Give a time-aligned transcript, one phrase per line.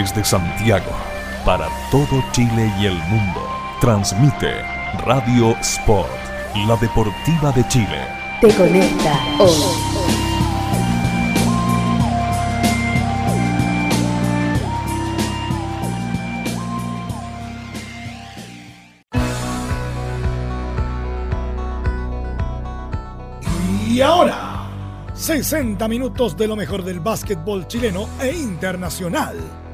[0.00, 0.92] Desde Santiago,
[1.44, 3.40] para todo Chile y el mundo,
[3.80, 4.62] transmite
[5.04, 6.08] Radio Sport,
[6.68, 8.06] la deportiva de Chile.
[8.40, 9.50] Te conecta hoy.
[23.88, 24.68] Y ahora,
[25.12, 29.67] 60 minutos de lo mejor del básquetbol chileno e internacional.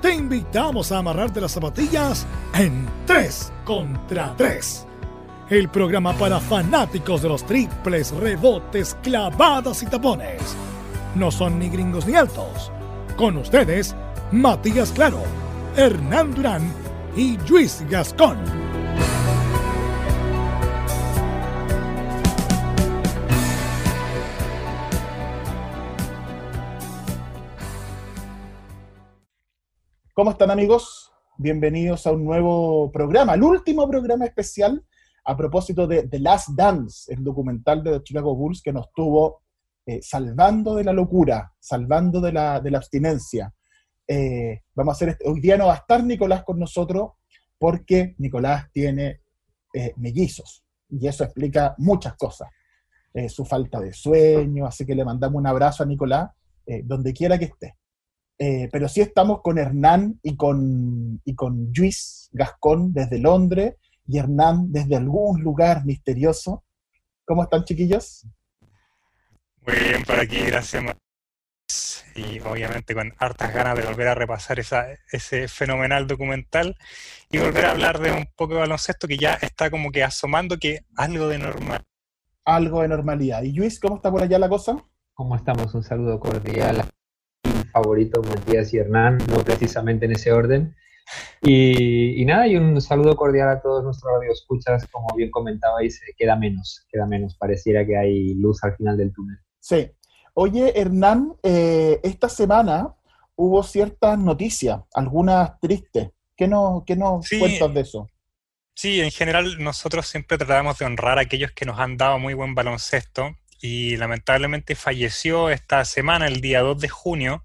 [0.00, 4.86] Te invitamos a amarrarte las zapatillas en 3 contra 3.
[5.50, 10.40] El programa para fanáticos de los triples, rebotes, clavadas y tapones.
[11.14, 12.72] No son ni gringos ni altos.
[13.16, 13.94] Con ustedes,
[14.32, 15.22] Matías Claro,
[15.76, 16.72] Hernán Durán
[17.14, 18.59] y Luis Gascón.
[30.20, 31.10] ¿Cómo están amigos?
[31.38, 34.84] Bienvenidos a un nuevo programa, el último programa especial
[35.24, 39.40] a propósito de The Last Dance, el documental de Chicago Bulls que nos tuvo
[39.86, 43.54] eh, salvando de la locura, salvando de la, de la abstinencia.
[44.06, 47.12] Eh, vamos a hacer este- hoy día no va a estar Nicolás con nosotros
[47.56, 49.22] porque Nicolás tiene
[49.72, 52.50] eh, mellizos y eso explica muchas cosas.
[53.14, 56.28] Eh, su falta de sueño, así que le mandamos un abrazo a Nicolás
[56.84, 57.79] donde quiera que esté.
[58.42, 63.74] Eh, pero sí estamos con Hernán y con, y con Luis Gascón desde Londres
[64.08, 66.64] y Hernán desde algún lugar misterioso.
[67.26, 68.26] ¿Cómo están, chiquillos?
[69.66, 70.82] Muy bien por aquí, gracias.
[72.14, 76.78] Y obviamente con hartas ganas de volver a repasar esa, ese fenomenal documental
[77.30, 80.56] y volver a hablar de un poco de baloncesto que ya está como que asomando
[80.56, 81.84] que algo de normal.
[82.46, 83.42] Algo de normalidad.
[83.42, 84.82] ¿Y Luis, cómo está por allá la cosa?
[85.12, 85.74] ¿Cómo estamos?
[85.74, 86.90] Un saludo cordial
[87.70, 90.74] favorito Matías y Hernán, no precisamente en ese orden.
[91.42, 94.86] Y, y nada, y un saludo cordial a todos nuestros radioescuchas.
[94.88, 97.36] Como bien comentabais, eh, queda menos, queda menos.
[97.36, 99.38] Pareciera que hay luz al final del túnel.
[99.58, 99.90] Sí.
[100.34, 102.94] Oye, Hernán, eh, esta semana
[103.34, 106.10] hubo ciertas noticias, algunas tristes.
[106.36, 107.38] ¿Qué nos, qué nos Sí.
[107.38, 108.08] cuentas de eso?
[108.74, 112.34] Sí, en general nosotros siempre tratamos de honrar a aquellos que nos han dado muy
[112.34, 117.44] buen baloncesto y lamentablemente falleció esta semana, el día 2 de junio,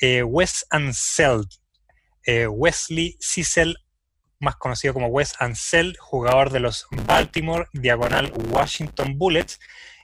[0.00, 1.48] eh, Wes Anseld,
[2.24, 3.76] eh, Wesley Cecil,
[4.38, 9.58] más conocido como Wes Anseld, jugador de los Baltimore Diagonal Washington Bullets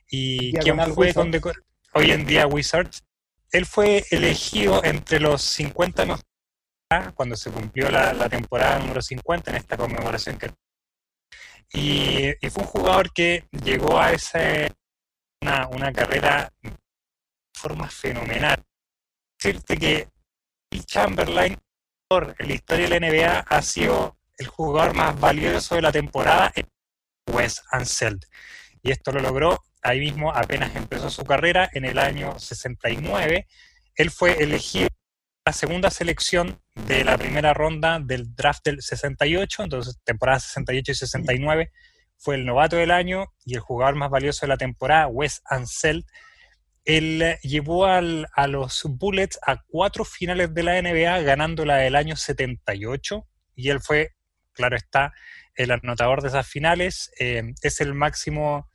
[0.09, 1.59] y Diagonal quien fue Wizards.
[1.95, 3.03] hoy en día Wizards.
[3.53, 6.27] Él fue elegido entre los 50 mejores
[7.15, 10.51] cuando se cumplió la, la temporada número 50 en esta conmemoración que
[11.73, 14.73] y, y fue un jugador que llegó a ese
[15.41, 16.73] una, una carrera de
[17.55, 18.65] forma fenomenal.
[19.39, 20.09] Decirte que
[20.73, 21.57] Will Chamberlain
[22.11, 26.53] en la historia de la NBA ha sido el jugador más valioso de la temporada
[26.55, 26.69] en
[27.33, 28.25] Wes Anseld.
[28.83, 33.47] Y esto lo logró ahí mismo apenas empezó su carrera en el año 69.
[33.95, 34.89] Él fue elegido
[35.45, 40.95] la segunda selección de la primera ronda del draft del 68, entonces temporada 68 y
[40.95, 41.73] 69
[42.19, 46.05] fue el novato del año y el jugador más valioso de la temporada, Wes Anseld.
[46.85, 51.77] Él eh, llevó al- a los Bullets a cuatro finales de la NBA, ganando la
[51.79, 54.11] del año 78, y él fue,
[54.53, 55.13] claro está,
[55.55, 57.11] el anotador de esas finales.
[57.19, 58.69] eh, es el máximo,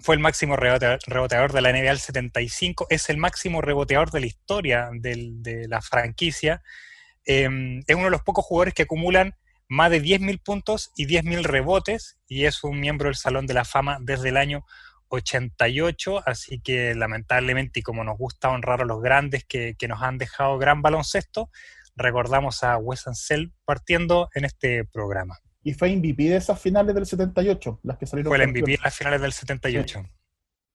[0.00, 4.20] fue el máximo rebote- reboteador de la NBA del 75, es el máximo reboteador de
[4.20, 6.62] la historia del- de la franquicia.
[7.26, 7.48] Eh,
[7.86, 9.34] es uno de los pocos jugadores que acumulan
[9.68, 13.64] más de 10.000 puntos y 10.000 rebotes y es un miembro del Salón de la
[13.64, 14.64] Fama desde el año
[15.08, 20.02] 88, así que lamentablemente y como nos gusta honrar a los grandes que, que nos
[20.02, 21.50] han dejado gran baloncesto,
[21.96, 25.38] recordamos a Wes Anseld partiendo en este programa.
[25.62, 28.50] Y fue MVP de esas finales del 78, las que salieron Fue el.
[28.50, 30.02] MVP en las finales del 78.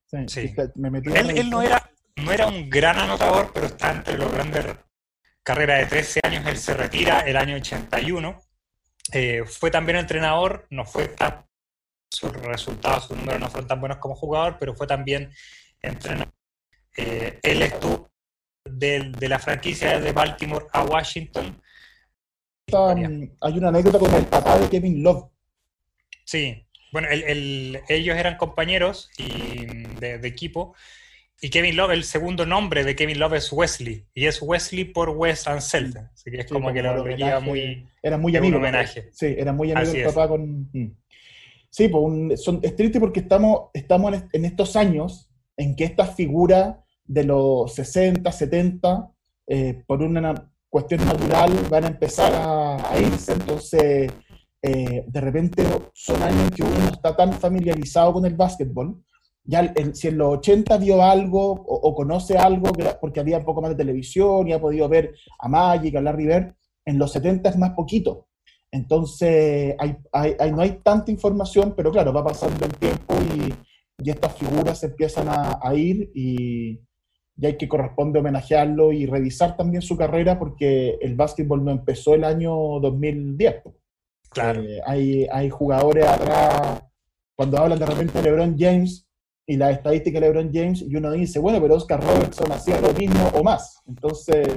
[0.05, 0.41] Sí, Sí.
[0.49, 4.17] fíjate, me metí Él, él no, era, no era un gran anotador, pero está entre
[4.17, 4.65] los grandes.
[5.41, 8.39] Carrera de 13 años, él se retira el año 81.
[9.11, 11.45] Eh, fue también entrenador, no fue tan.
[12.11, 15.31] Sus resultados, sus números no fueron tan buenos como jugador, pero fue también
[15.81, 16.31] entrenador.
[16.95, 18.09] Eh, él estuvo
[18.65, 21.59] de, la franquicia de Baltimore a Washington.
[23.41, 25.29] Hay una anécdota con el papá de Kevin Love.
[26.23, 29.65] Sí, bueno, el- el- ellos eran compañeros y,
[29.99, 30.75] de, de equipo.
[31.41, 34.05] Y Kevin Love, el segundo nombre de Kevin Love es Wesley.
[34.13, 35.97] Y es Wesley por Wes Anseld.
[36.13, 37.39] Así que es Sí, como que lo, homenaje.
[37.45, 37.85] muy.
[38.01, 38.57] Era muy Es un amigo.
[38.59, 39.09] homenaje.
[39.11, 40.69] Sí, era muy amigo del papá con.
[40.71, 40.95] mm.
[41.69, 45.75] Sí, pues un- son, es triste porque estamos, estamos en, est- en estos años en
[45.75, 49.09] que esta figura de los 60, 70,
[49.47, 54.11] eh, por una cuestión natural van a empezar a, irse, entonces
[54.61, 55.63] eh, de repente
[55.93, 59.03] son años que uno no está tan familiarizado con el básquetbol.
[59.45, 63.71] Ya si en los 80 vio algo o, conoce algo, porque había un poco más
[63.71, 66.55] de televisión y ha podido ver a Magic, a Larry Bird,
[66.85, 68.27] en los 70 es más poquito.
[68.71, 69.75] Entonces,
[70.11, 73.53] no hay tanta información, pero claro, va pasando el tiempo y,
[74.05, 76.81] estas figuras empiezan a ir y,
[77.35, 82.13] y hay que corresponde homenajearlo y revisar también su carrera porque el básquetbol no empezó
[82.13, 83.63] el año 2010.
[84.29, 84.61] Claro.
[84.61, 86.83] Eh, hay, hay jugadores atrás,
[87.35, 89.07] cuando hablan de repente de LeBron James
[89.45, 92.93] y la estadística de LeBron James, y uno dice, bueno, pero Oscar Robertson hacía lo
[92.93, 93.81] mismo o más.
[93.87, 94.47] Entonces,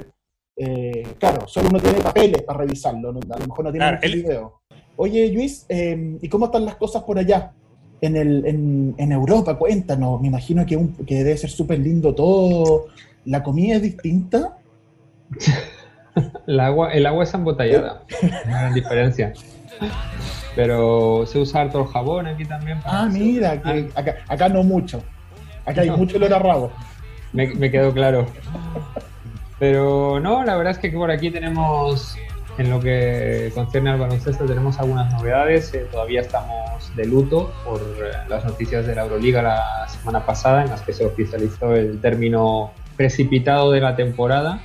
[0.56, 4.60] eh, claro, solo uno tiene papeles para revisarlo, a lo mejor no tiene un video.
[4.96, 7.52] Oye, Luis, eh, ¿y cómo están las cosas por allá?
[8.00, 9.56] en, el, en, en Europa?
[9.56, 12.86] Cuéntanos, me imagino que, que debe ser súper lindo todo.
[13.24, 14.58] ¿La comida es distinta?
[16.46, 18.04] el, agua, el agua es embotellada,
[18.46, 19.32] no hay diferencia.
[20.56, 22.80] Pero se usa harto el jabón aquí también.
[22.84, 25.02] ah, mira, acá, acá, no mucho.
[25.64, 26.72] Acá hay mucho olor a rabo.
[27.32, 28.26] Me, me quedó claro.
[29.60, 32.16] Pero no, la verdad es que por aquí tenemos
[32.58, 35.74] en lo que concierne al baloncesto tenemos algunas novedades.
[35.74, 40.62] Eh, todavía estamos de luto por eh, las noticias de la Euroliga la semana pasada,
[40.62, 44.62] en las que se oficializó el término precipitado de la temporada,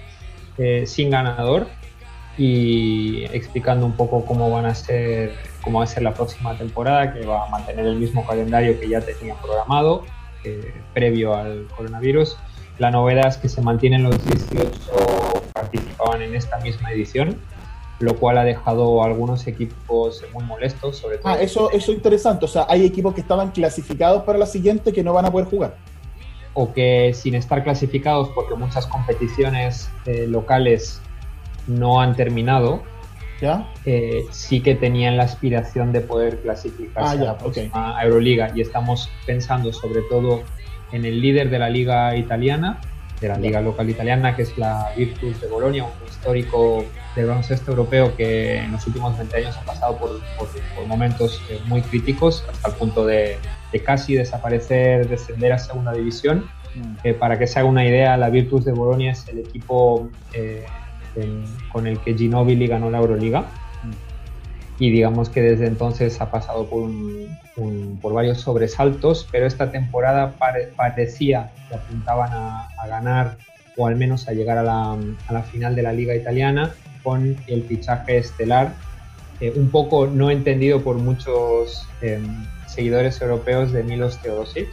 [0.58, 1.68] eh, sin ganador,
[2.38, 5.34] y explicando un poco cómo van a ser,
[5.64, 8.90] cómo va a ser la próxima temporada, que va a mantener el mismo calendario que
[8.90, 10.04] ya tenía programado
[10.94, 12.38] previo al coronavirus.
[12.80, 14.72] La novedad es que se mantienen los 18
[15.54, 17.38] participaban en esta misma edición
[18.02, 21.34] lo cual ha dejado a algunos equipos muy molestos, sobre todo.
[21.34, 25.04] Ah, eso es interesante, o sea, hay equipos que estaban clasificados para la siguiente que
[25.04, 25.78] no van a poder jugar.
[26.54, 31.00] O que sin estar clasificados, porque muchas competiciones eh, locales
[31.68, 32.82] no han terminado,
[33.42, 33.68] ¿Ya?
[33.86, 37.26] Eh, sí que tenían la aspiración de poder clasificarse
[37.74, 40.44] ah, a Euroliga y estamos pensando sobre todo
[40.92, 42.80] en el líder de la liga italiana,
[43.20, 46.86] de la liga local italiana, que es la Virtus de Bolonia, un histórico
[47.16, 50.20] del baloncesto europeo que en los últimos 20 años ha pasado por,
[50.88, 53.38] momentos eh, muy críticos hasta el punto de,
[53.86, 56.50] casi desaparecer, descender a segunda división.
[56.76, 56.96] Mm.
[57.04, 60.66] Eh, para que se haga una idea, la Virtus de Bolonia es el equipo eh,
[61.72, 63.46] con el que Ginobili ganó la Euroliga.
[64.80, 66.90] Y digamos que desde entonces ha pasado por,
[68.02, 70.34] por varios sobresaltos, pero esta temporada
[70.76, 73.38] parecía que apuntaban a, ganar
[73.78, 76.74] o al menos a llegar a la, a la, final de la liga italiana
[77.04, 78.74] con el fichaje estelar,
[79.40, 84.70] eh, un poco no entendido por muchos em, seguidores europeos de Milos Teodosic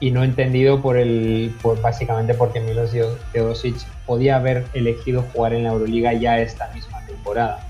[0.00, 2.90] y no entendido por el, por, básicamente porque Milos
[3.32, 7.60] Teodosic podía haber elegido jugar en la Euroliga ya esta misma temporada.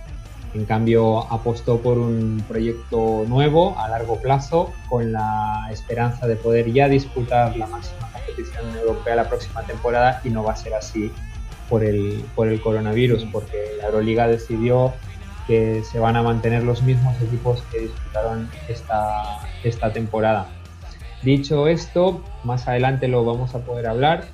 [0.54, 6.72] En cambio, apostó por un proyecto nuevo a largo plazo con la esperanza de poder
[6.72, 11.12] ya disputar la máxima competición europea la próxima temporada y no va a ser así
[11.68, 14.94] por el, por el coronavirus, porque la Euroliga decidió
[15.46, 20.48] que se van a mantener los mismos equipos que disputaron esta, esta temporada.
[21.26, 24.26] Dicho esto, más adelante lo vamos a poder hablar,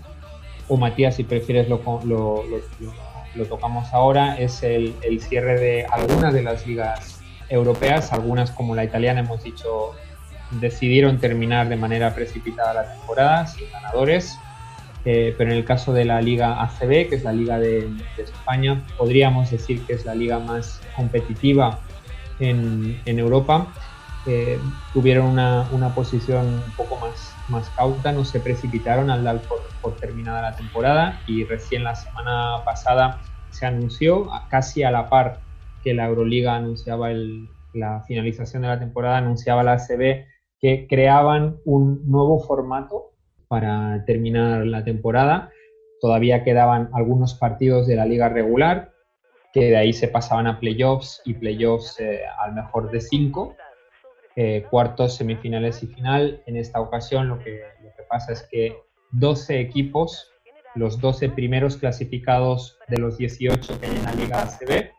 [0.69, 6.43] o Matías, si prefieres, lo, lo, tocamos ahora, es el, el, cierre de algunas de
[6.43, 9.93] las ligas europeas, algunas como la italiana, hemos dicho,
[10.61, 14.37] decidieron terminar de manera precipitada la temporada, sin ganadores,
[15.07, 17.89] eh, pero en el caso de la Liga ACB, que es la Liga de,
[18.19, 21.81] España, podríamos decir que es la liga más competitiva
[22.39, 23.73] en, en Europa.
[24.27, 24.61] Eh,
[24.93, 29.59] tuvieron una, una, posición un poco más, más cauta, no se precipitaron al dar por,
[29.81, 35.41] por, terminada la temporada y recién la semana pasada se anunció, casi a la par
[35.83, 40.25] que la Euroliga anunciaba el, la finalización de la temporada, anunciaba la ACB
[40.61, 43.11] que creaban un nuevo formato
[43.49, 45.51] para terminar la temporada.
[46.01, 48.93] Todavía quedaban algunos partidos de la liga regular,
[49.53, 53.57] que de ahí se pasaban a playoffs y playoffs eh, al mejor de cinco,
[54.37, 56.43] eh, cuartos, semifinales y final.
[56.47, 57.61] En esta ocasión lo que,
[58.09, 58.77] pasa es que
[59.13, 60.31] 12 equipos,
[60.75, 64.91] los 12 primeros clasificados de los 18 que hay en la liga ACB,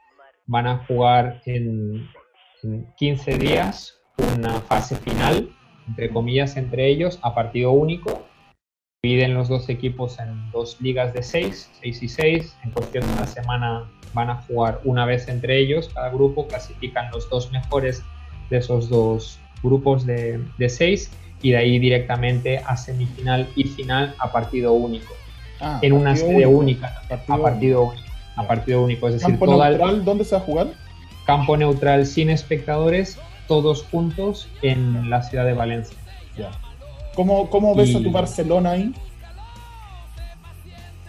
[0.46, 2.10] van a jugar en,
[2.64, 4.02] en 15 días
[4.36, 5.50] una fase final,
[5.88, 8.26] entre comillas, entre ellos, a partido único,
[9.04, 12.58] dividen los dos equipos en dos ligas de seis, seis y seis.
[12.64, 15.90] En cuestión de una semana van a jugar una vez entre ellos.
[15.94, 18.02] Cada grupo clasifican los dos mejores
[18.50, 21.10] de esos dos grupos de, de seis
[21.42, 25.14] y de ahí directamente a semifinal y final a partido único.
[25.60, 28.04] Ah, en una sede única, a partido único.
[28.36, 29.08] a partido único.
[29.08, 30.68] Es decir, ¿Campo toda el- neutral dónde se va a jugar?
[31.26, 35.98] campo neutral sin espectadores, todos juntos en la ciudad de Valencia.
[36.38, 36.52] Ya.
[37.16, 38.94] ¿Cómo, cómo ves a tu Barcelona ahí?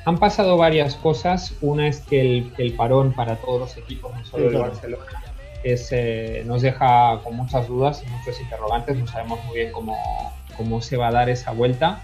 [0.04, 1.54] Han pasado varias cosas.
[1.62, 4.70] Una es que el, el parón para todos los equipos, no solo Sí, el claro.
[4.72, 5.04] Barcelona,
[5.64, 8.96] es, nos deja con muchas dudas y muchos interrogantes.
[8.96, 9.96] No sabemos muy bien cómo,
[10.56, 12.02] cómo se va a dar esa vuelta.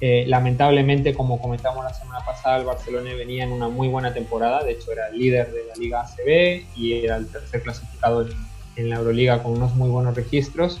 [0.00, 4.64] Eh, lamentablemente, como comentamos la semana pasada, el Barcelona venía en una muy buena temporada.
[4.64, 8.28] De hecho, era el líder de la Liga ACB y era el tercer clasificado en,
[8.76, 10.80] en la Euroliga con unos muy buenos registros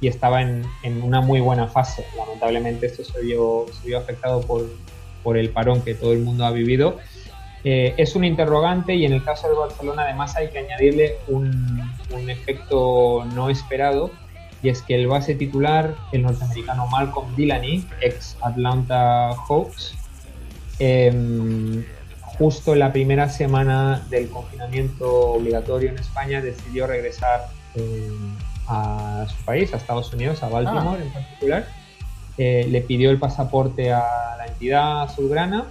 [0.00, 2.04] y estaba en, en una muy buena fase.
[2.16, 4.68] Lamentablemente, esto se vio, se vio afectado por,
[5.22, 6.98] por el parón que todo el mundo ha vivido.
[7.62, 11.82] Eh, es un interrogante y en el caso del Barcelona además hay que añadirle un,
[12.10, 14.10] un efecto no esperado
[14.62, 19.94] y es que el base titular, el norteamericano Malcolm Delaney, ex Atlanta Hawks,
[20.78, 21.84] em,
[22.38, 28.34] justo en la primera semana del confinamiento obligatorio en España decidió regresar em,
[28.68, 31.66] a su país, a Estados Unidos, a Baltimore en particular.
[32.38, 35.66] Eh, le pidió el pasaporte a la entidad azulgrana,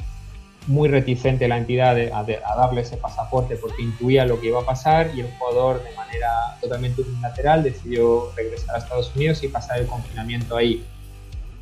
[0.70, 4.48] muy reticente la entidad de- a, de- a darle ese pasaporte porque intuía lo que
[4.48, 6.30] iba a pasar y el jugador de manera
[6.62, 10.86] totalmente unilateral decidió regresar a Estados Unidos y pasar el confinamiento ahí.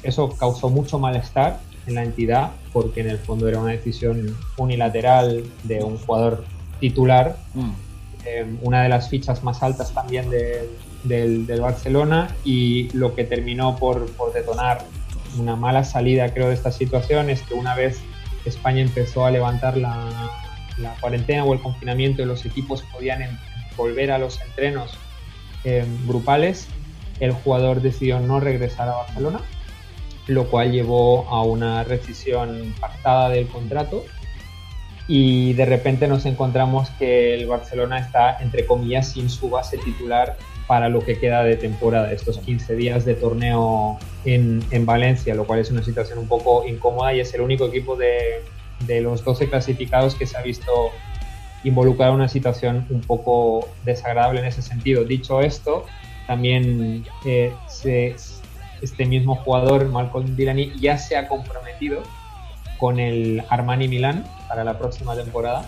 [0.03, 5.43] Eso causó mucho malestar en la entidad porque en el fondo era una decisión unilateral
[5.63, 6.43] de un jugador
[6.79, 7.37] titular.
[8.25, 10.69] Eh, una de las fichas más altas también de-
[11.05, 14.83] del, del Barcelona y lo que terminó por, por detonar.
[15.39, 18.01] Una mala salida creo de esta situación es que una vez
[18.47, 19.93] España empezó a levantar la,
[21.01, 23.39] cuarentena o el confinamiento y los equipos podían
[23.75, 24.97] volver a los entrenos
[25.63, 26.67] eh, grupales,
[27.19, 29.41] el jugador decidió no regresar a Barcelona,
[30.27, 34.03] lo cual llevó a una rescisión pactada del contrato
[35.07, 40.37] y de repente nos encontramos que el Barcelona está, entre comillas, sin su base titular
[40.67, 45.45] para lo que queda de temporada, estos 15 días de torneo en, en Valencia, lo
[45.45, 48.43] cual es una situación un poco incómoda y es el único equipo de,
[48.85, 50.91] de los 12 clasificados que se ha visto
[51.63, 55.03] involucrado en una situación un poco desagradable en ese sentido.
[55.03, 55.85] Dicho esto,
[56.27, 57.53] también eh,
[58.81, 62.03] este mismo jugador, Malcolm Delaney, ya se ha comprometido
[62.77, 65.65] con el Armani Milán para la próxima temporada,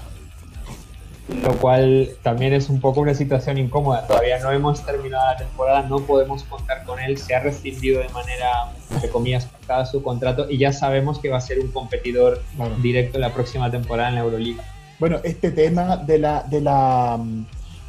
[1.43, 4.07] lo cual también es un poco una situación incómoda.
[4.07, 8.09] Todavía no hemos terminado la temporada, no podemos contar con él, se ha rescindido de
[8.09, 12.41] manera, entre comillas, pactada su contrato y ya sabemos que va a ser un competidor
[12.55, 12.75] Claro.
[12.81, 14.63] directo en la próxima temporada en la Euroliga.
[14.99, 17.19] Bueno, este tema de la, de la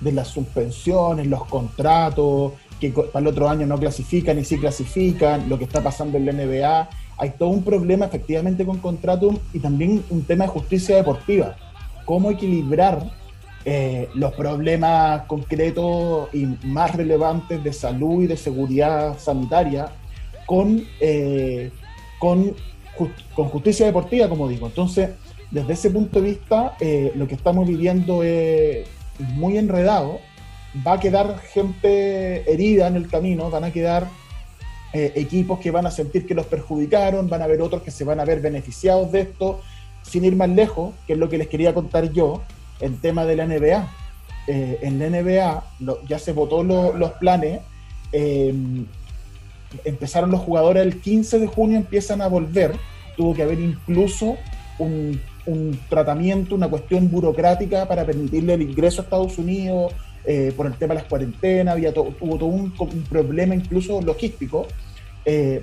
[0.00, 5.48] de las suspensiones, los contratos, que para el otro año no clasifican y sí clasifican,
[5.48, 9.58] lo que está pasando en la NBA, hay todo un problema efectivamente con contratos y
[9.60, 11.54] también un tema de justicia deportiva.
[12.06, 13.02] Cómo equilibrar
[13.64, 19.92] eh, los problemas concretos y más relevantes de salud y de seguridad sanitaria
[20.46, 21.70] con, eh,
[22.18, 22.54] con,
[23.34, 24.66] con justicia deportiva, como digo.
[24.66, 25.10] Entonces,
[25.50, 28.86] desde ese punto de vista, eh, lo que estamos viviendo es
[29.18, 30.20] muy enredado.
[30.86, 34.06] Va a quedar gente herida en el camino, van a quedar
[34.92, 38.04] eh, equipos que van a sentir que los perjudicaron, van a haber otros que se
[38.04, 39.60] van a ver beneficiados de esto,
[40.02, 42.42] sin ir más lejos, que es lo que les quería contar yo,
[42.80, 43.88] el tema de la NBA.
[44.46, 45.64] Eh, en la NBA
[46.08, 47.60] ya se votó lo- los planes,
[48.12, 48.54] eh,
[49.84, 52.72] empezaron los jugadores el 15 de junio, empiezan a volver,
[53.16, 54.36] tuvo que haber incluso
[54.78, 55.20] un,
[55.88, 59.92] tratamiento, una cuestión burocrática para permitirle el ingreso a Estados Unidos,
[60.24, 64.66] eh, por el tema de las cuarentenas, había to- todo un, un problema incluso logístico.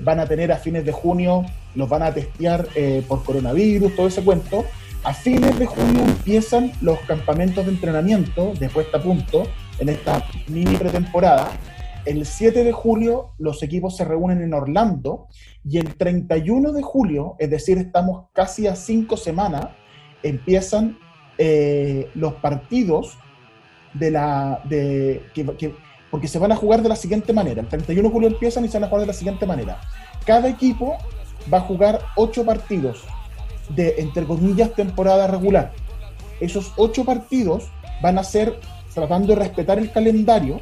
[0.04, 1.46] Van a tener a fines de junio,
[1.76, 2.68] los van a testear
[3.08, 4.64] por coronavirus, todo ese cuento.
[5.04, 9.44] A fines de junio empiezan los campamentos de entrenamiento de puesta a punto
[9.80, 11.50] en esta mini pretemporada.
[12.06, 15.28] El 7 de julio los equipos se reúnen en Orlando
[15.64, 19.68] y el 31 de julio, es decir, estamos casi a cinco semanas,
[20.24, 20.98] empiezan
[21.38, 23.18] eh, los partidos
[23.94, 25.76] de la de que, que-
[26.10, 27.62] porque se van a jugar de la siguiente manera.
[27.62, 29.80] El 31 de julio empiezan y se van a jugar de la siguiente manera.
[30.26, 30.98] Cada equipo
[31.54, 33.04] va a jugar ocho partidos
[33.70, 35.74] de, entre comillas, temporada regular.
[36.40, 37.70] Esos ocho partidos
[38.02, 38.60] van a ser
[38.94, 40.62] tratando de respetar el calendario.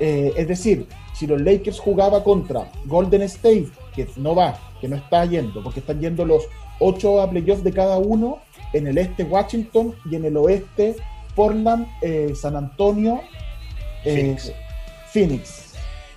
[0.00, 4.96] eh, es decir, si los Lakers jugaba contra Golden State, que no va, que no
[4.96, 6.42] está yendo, porque están yendo los
[6.80, 8.38] ocho a playoffs de cada uno,
[8.72, 10.96] en el este Washington y en el oeste
[11.36, 13.20] Portland, eh, San Antonio,
[14.04, 14.52] eh, Phoenix.
[15.12, 15.74] Phoenix.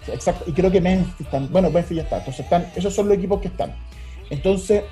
[0.07, 0.45] Exacto.
[0.47, 1.51] Y creo que Memphis están.
[1.51, 2.17] Bueno, Memphis ya está.
[2.17, 3.75] Entonces están, esos son los equipos que están.
[4.29, 4.83] Entonces,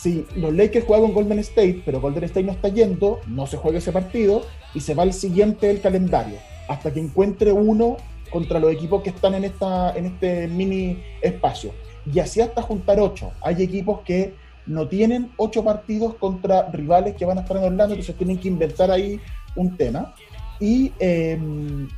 [0.00, 3.56] Si los Lakers juegan con Golden State, pero Golden State no está yendo, no se
[3.56, 6.36] juega ese partido y se va al siguiente del calendario,
[6.68, 7.96] hasta que encuentre uno
[8.30, 11.72] contra los equipos que están en, esta, en este mini espacio.
[12.12, 13.32] Y así hasta juntar ocho.
[13.40, 14.34] Hay equipos que
[14.66, 18.46] no tienen ocho partidos contra rivales que van a estar en Orlando, entonces tienen que
[18.46, 19.18] inventar ahí
[19.56, 20.14] un tema.
[20.60, 21.88] Y em,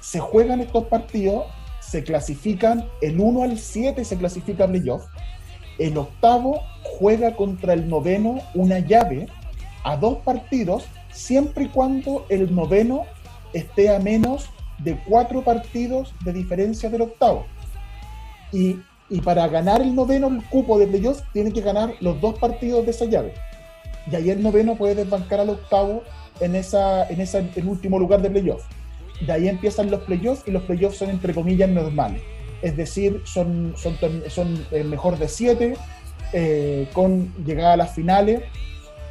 [0.00, 1.46] se juegan estos partidos,
[1.80, 5.06] se clasifican el 1 al 7, se clasifica playoff.
[5.78, 9.28] El octavo juega contra el noveno una llave
[9.84, 13.02] a dos partidos, siempre y cuando el noveno
[13.52, 17.46] esté a menos de cuatro partidos de diferencia del octavo.
[18.52, 18.76] Y
[19.08, 22.84] y para ganar el noveno el cupo de playoffs tiene que ganar los dos partidos
[22.84, 23.34] de esa llave.
[24.10, 26.02] Y ahí el noveno puede desbancar al octavo
[26.40, 28.64] en, esa, en ese el último lugar de playoffs.
[29.24, 32.22] De ahí empiezan los playoffs y los playoffs son entre comillas normales.
[32.62, 33.98] Es decir, son, son,
[34.28, 35.76] son el mejor de siete,
[36.32, 38.42] eh, con llegada a las finales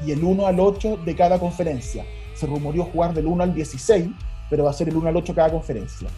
[0.05, 2.05] y el 1 al 8 de cada conferencia.
[2.35, 4.07] Se rumoreó jugar del 1 al 16,
[4.49, 6.09] pero va a ser el 1 al 8 cada conferencia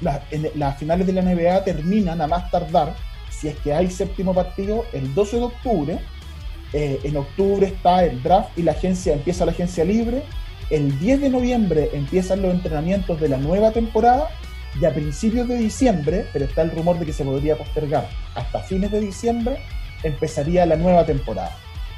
[0.00, 2.94] las finales de la NBA terminan a más tardar,
[3.30, 5.98] si es que hay séptimo partido, el 12 de octubre.
[6.72, 10.22] Eh, en octubre está el draft y la agencia empieza la agencia libre.
[10.70, 14.28] El 10 de noviembre empiezan los entrenamientos de la nueva temporada
[14.80, 18.60] y a principios de diciembre, pero está el rumor de que se podría postergar hasta
[18.60, 19.58] fines de diciembre,
[20.02, 21.56] empezaría la nueva temporada.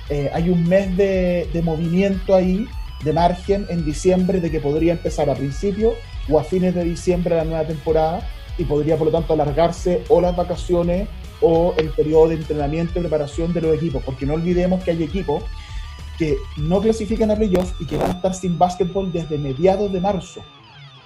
[0.08, 2.66] Eh, hay un mes de, de movimiento ahí,
[3.04, 5.94] de margen en diciembre, de que podría empezar a principios
[6.28, 10.20] o a fines de diciembre la nueva temporada y podría por lo tanto alargarse o
[10.20, 11.08] las vacaciones
[11.40, 15.02] o el periodo de entrenamiento y preparación de los equipos, porque no olvidemos que hay
[15.02, 15.44] equipos
[16.18, 20.00] que no clasifican a playoffs y que van a estar sin básquetbol desde mediados de
[20.00, 20.42] marzo.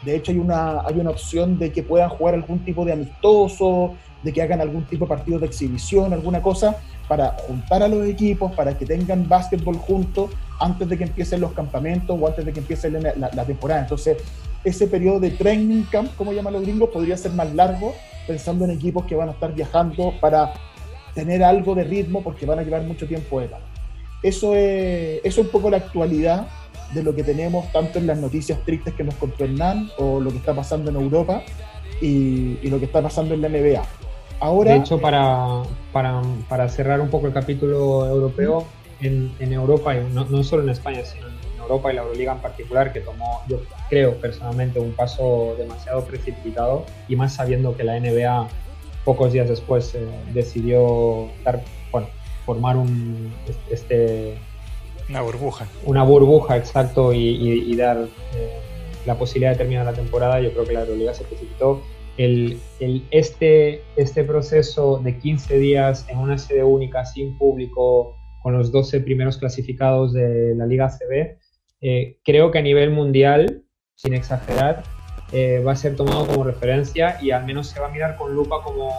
[0.03, 3.95] De hecho, hay una, hay una opción de que puedan jugar algún tipo de amistoso,
[4.23, 6.77] de que hagan algún tipo de partido de exhibición, alguna cosa,
[7.09, 11.53] para juntar a los equipos, para que tengan básquetbol juntos antes de que empiecen los
[11.53, 13.83] campamentos o antes de que empiece la, la temporada.
[13.83, 14.19] Entonces,
[14.65, 17.95] ese periodo de training camp, como llaman los gringos, podría ser más largo,
[18.27, 20.53] pensando en equipos que van a estar viajando para
[21.15, 23.49] tener algo de ritmo porque van a llevar mucho tiempo de
[24.23, 26.49] Eso es, eso es un poco la actualidad
[26.93, 30.31] de lo que tenemos tanto en las noticias tristes que nos contó Hernán o lo
[30.31, 31.43] que está pasando en Europa
[32.01, 33.83] y, lo que está pasando en la NBA.
[34.41, 38.67] Ahora, de hecho, para, para, para cerrar un poco el capítulo europeo,
[39.01, 42.33] en, en Europa, y no, no solo en España, sino en Europa y la Euroliga
[42.33, 47.85] en particular, que tomó, yo creo personalmente, un paso demasiado precipitado y más sabiendo que
[47.85, 48.49] la NBA
[49.05, 52.09] pocos días después eh, decidió dar, bueno,
[52.45, 53.33] formar un,
[53.71, 54.39] este,
[55.09, 55.67] una burbuja.
[55.85, 58.59] Una burbuja, exacto, y, dar eh,
[59.05, 60.41] la posibilidad de terminar la temporada.
[60.41, 61.83] Yo creo que la Euroliga se precipitó.
[62.17, 62.59] El,
[63.11, 69.01] este, este proceso de 15 días en una sede única, sin público, con los 12
[69.01, 71.39] primeros clasificados de la Liga CB,
[71.83, 73.65] eh, creo que a nivel mundial,
[73.97, 74.83] sin exagerar,
[75.33, 78.35] eh, va a ser tomado como referencia y al menos se va a mirar con
[78.35, 78.91] lupa como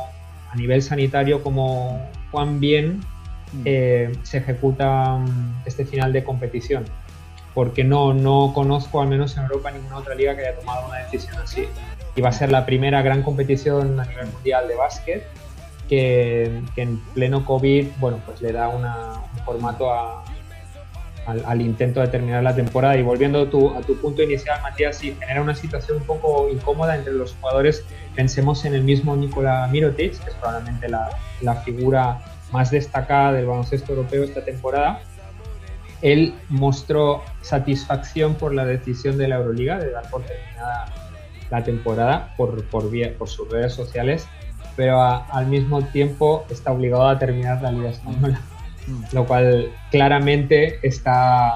[0.50, 3.02] a nivel sanitario como cuán bien.
[3.66, 6.86] Eh, se ejecuta mm, este final de competición.
[7.54, 10.98] Porque no, no conozco, al menos en Europa, ninguna otra liga que haya tomado una
[10.98, 11.68] decisión así.
[12.16, 15.24] Y va a ser la primera gran competición a nivel mundial de básquet
[15.88, 18.86] que, en pleno COVID, bueno, pues le da un
[19.44, 20.24] formato a,
[21.26, 22.98] al, intento de terminar la temporada.
[22.98, 26.50] Y volviendo a tu, a tu punto inicial, Matías, sí, genera una situación un poco
[26.50, 27.84] incómoda entre los jugadores.
[28.16, 31.10] Pensemos en el mismo Nikola Mirotic, que es probablemente la,
[31.42, 32.20] la figura
[32.52, 35.02] más destacada del baloncesto europeo esta temporada.
[36.02, 40.86] Él mostró satisfacción por la decisión de la Euroliga de dar por terminada
[41.50, 44.28] la temporada por, por, por sus redes sociales,
[44.76, 48.40] pero al mismo tiempo está obligado a terminar la Liga Española
[49.12, 51.54] lo cual claramente está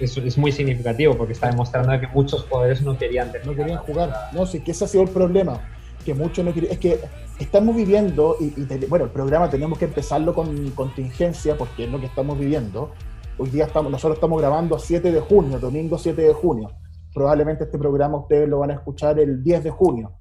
[0.00, 4.30] es, es, muy significativo porque está demostrando que muchos jugadores no querían no querían jugar.
[4.32, 5.60] no sí que ese ha sido el problema
[6.04, 6.98] que muchos no querían es que
[7.42, 8.50] estamos viviendo y,
[8.86, 12.92] bueno el programa tenemos que empezarlo con contingencia porque es lo que estamos viviendo.
[13.38, 16.70] Hoy día estamos nosotros estamos grabando 7 de junio domingo 7 de junio.
[17.14, 20.12] Probablemente este programa ustedes lo van a escuchar el 10 de junio.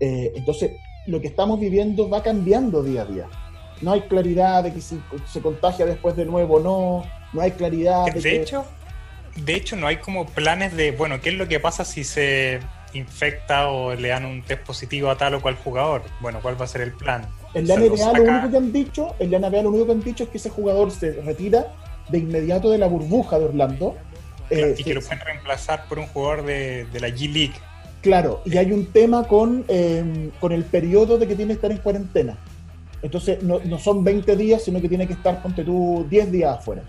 [0.00, 0.72] Eh, entonces
[1.06, 3.28] lo que estamos viviendo va cambiando día a día.
[3.80, 7.52] No hay claridad de que si se contagia después de nuevo o no, no hay
[7.52, 8.06] claridad.
[8.06, 8.64] De, de hecho,
[9.36, 12.60] de hecho no hay como planes de, bueno, ¿qué es lo que pasa si se
[12.96, 16.02] infecta o le dan un test positivo a tal o cual jugador?
[16.20, 17.26] Bueno, ¿cuál va a ser el plan?
[17.54, 20.02] En la NBA lo único que han dicho, en la NBA lo único que han
[20.02, 21.66] dicho es que ese jugador se retira
[22.08, 23.96] de inmediato de la burbuja de Orlando.
[24.50, 27.54] Eh, y que, lo pueden reemplazar por un jugador de, la G League.
[28.02, 31.72] Claro, y hay un tema con, eh, con el periodo de que tiene que estar
[31.72, 32.38] en cuarentena
[33.02, 36.58] Entonces no, no son 20 días, sino que tiene que estar, ponte tú, 10 días
[36.58, 36.82] afuera.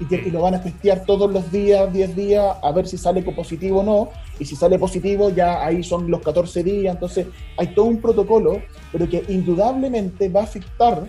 [0.00, 2.96] Y, que- y lo van a testear todos los días, 10 días, a ver si
[2.96, 4.10] sale positivo o no.
[4.38, 6.94] Y si sale positivo, ya ahí son los 14 días.
[6.94, 8.60] Entonces hay todo un protocolo,
[8.92, 11.06] pero que indudablemente va a afectar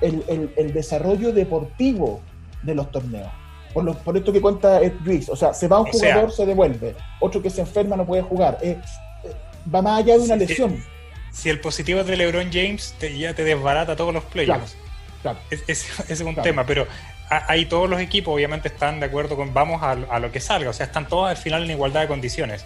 [0.00, 2.20] el, el- el desarrollo deportivo
[2.62, 3.28] de los torneos.
[3.74, 5.28] Por, lo- por esto que cuenta Luis.
[5.28, 6.94] O sea, se va un O sea- jugador, se devuelve.
[7.20, 8.58] Otro que se enferma no puede jugar.
[8.62, 8.78] Eh,
[9.24, 9.32] eh,
[9.72, 10.40] va más allá de una sí.
[10.46, 10.82] lesión.
[11.30, 14.76] Si el positivo es de LeBron James, te- ya te desbarata todos los playoffs.
[15.22, 15.38] Claro.
[15.50, 16.42] Es- es- Ese es un Claro.
[16.42, 16.86] tema, pero
[17.30, 20.70] ahí todos los equipos obviamente están de acuerdo con vamos a, a lo que salga,
[20.70, 22.64] o sea, están todos al final en igualdad de condiciones.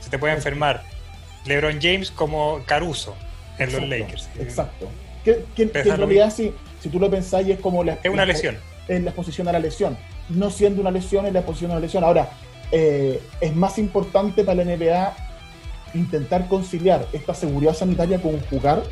[0.00, 0.82] Se te puede enfermar
[1.46, 3.14] LeBron James como Caruso
[3.58, 4.28] en los Lakers.
[4.38, 4.88] Exacto.
[5.24, 8.58] Que, que- en realidad, si, si tú lo pensás, es como la, Es una lesión.
[8.88, 9.96] es la exposición a la lesión.
[10.28, 12.02] No siendo una lesión, es la exposición a la lesión.
[12.04, 12.30] Ahora,
[12.72, 15.14] eh, es más importante para la NBA
[15.94, 18.82] intentar conciliar esta seguridad sanitaria con jugar,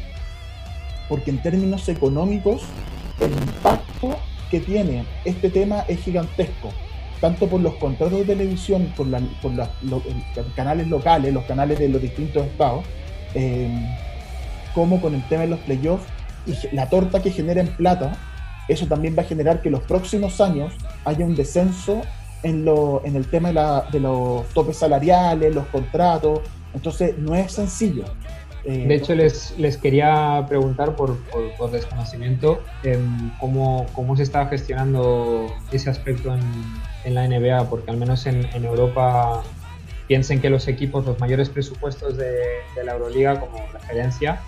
[1.08, 2.62] porque en términos económicos,
[3.20, 4.16] el impacto
[4.50, 6.70] que tiene este tema es gigantesco.
[7.20, 10.02] Tanto por los contratos de televisión, por, la- por los
[10.56, 12.84] canales locales, los canales de los distintos estados,
[13.34, 13.68] eh,
[14.74, 16.04] como con el tema de los playoffs
[16.46, 18.12] y la torta que genera en plata,
[18.68, 20.72] eso también va a generar que los próximos años
[21.04, 22.00] haya un descenso
[22.42, 26.40] en, lo, en el tema de, de los topes salariales, los contratos.
[26.72, 28.04] Entonces, no es sencillo.
[28.64, 31.16] Eh, De hecho, les, les quería preguntar por,
[31.56, 36.40] por, desconocimiento em, cómo, cómo se está gestionando ese aspecto en,
[37.04, 39.42] en la NBA, porque al menos en, Europa
[40.06, 42.34] piensen que los equipos, los mayores presupuestos de,
[42.84, 44.40] la Euroliga como referencia,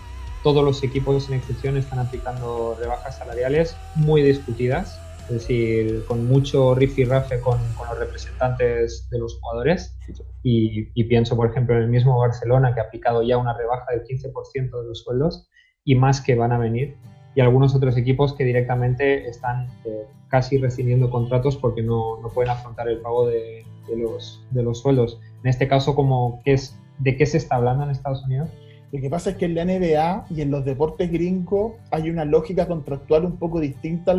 [0.43, 6.75] todos los equipos sin excepción están aplicando rebajas salariales muy discutidas, es decir, con mucho
[6.75, 9.97] rifirrafe con, con los representantes de los jugadores.
[10.43, 13.87] Y, y pienso, por ejemplo, en el mismo Barcelona, que ha aplicado ya una rebaja
[13.93, 15.49] del 15% de los sueldos
[15.85, 16.97] y más que van a venir.
[17.35, 22.51] Y algunos otros equipos que directamente están eh, casi rescindiendo contratos porque no, no pueden
[22.51, 25.19] afrontar el pago de, de los, de los sueldos.
[25.43, 28.51] En este caso, como, ¿qué es, ¿de qué se está hablando en Estados Unidos?
[28.93, 32.27] Lo que pasa es que en la NBA y en los deportes gringos hay una
[32.27, 34.13] lógica contractual un poco distinta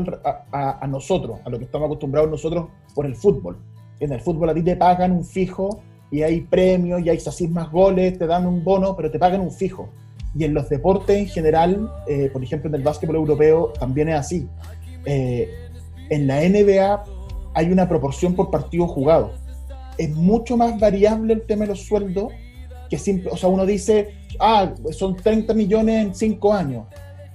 [0.51, 3.59] a, nosotros, a lo que estamos acostumbrados nosotros por el fútbol.
[3.99, 7.47] En el fútbol a ti te pagan un fijo y hay premios y hay si
[7.49, 9.89] más goles, te dan un bono, pero te pagan un fijo.
[10.35, 14.15] Y en los deportes en general, eh, por ejemplo en el básquetbol europeo, también es
[14.15, 14.47] así.
[15.05, 15.49] Eh,
[16.09, 17.03] en la NBA
[17.53, 19.33] hay una proporción por partido jugado.
[19.99, 22.33] Es mucho más variable el tema de los sueldos
[22.89, 26.85] que simple, o sea, uno dice, ah, son 30 millones en 5 años,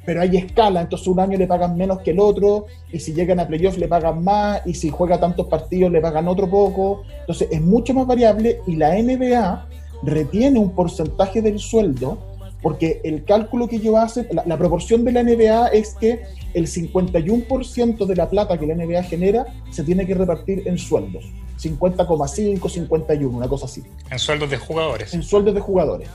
[0.04, 3.40] pero hay escala, entonces un año le pagan menos que el otro, y si llegan
[3.40, 7.48] a playoffs le pagan más, y si juega tantos partidos le pagan otro poco, entonces
[7.50, 9.66] es mucho más variable y la NBA
[10.02, 12.18] retiene un porcentaje del sueldo,
[12.62, 16.22] porque el cálculo que ellos hacen, la, la proporción de la NBA es que
[16.54, 21.24] el 51% de la plata que la NBA genera se tiene que repartir en sueldos,
[21.58, 25.12] 50,5, 51, una cosa así En sueldos de jugadores.
[25.12, 26.08] en sueldos de jugadores.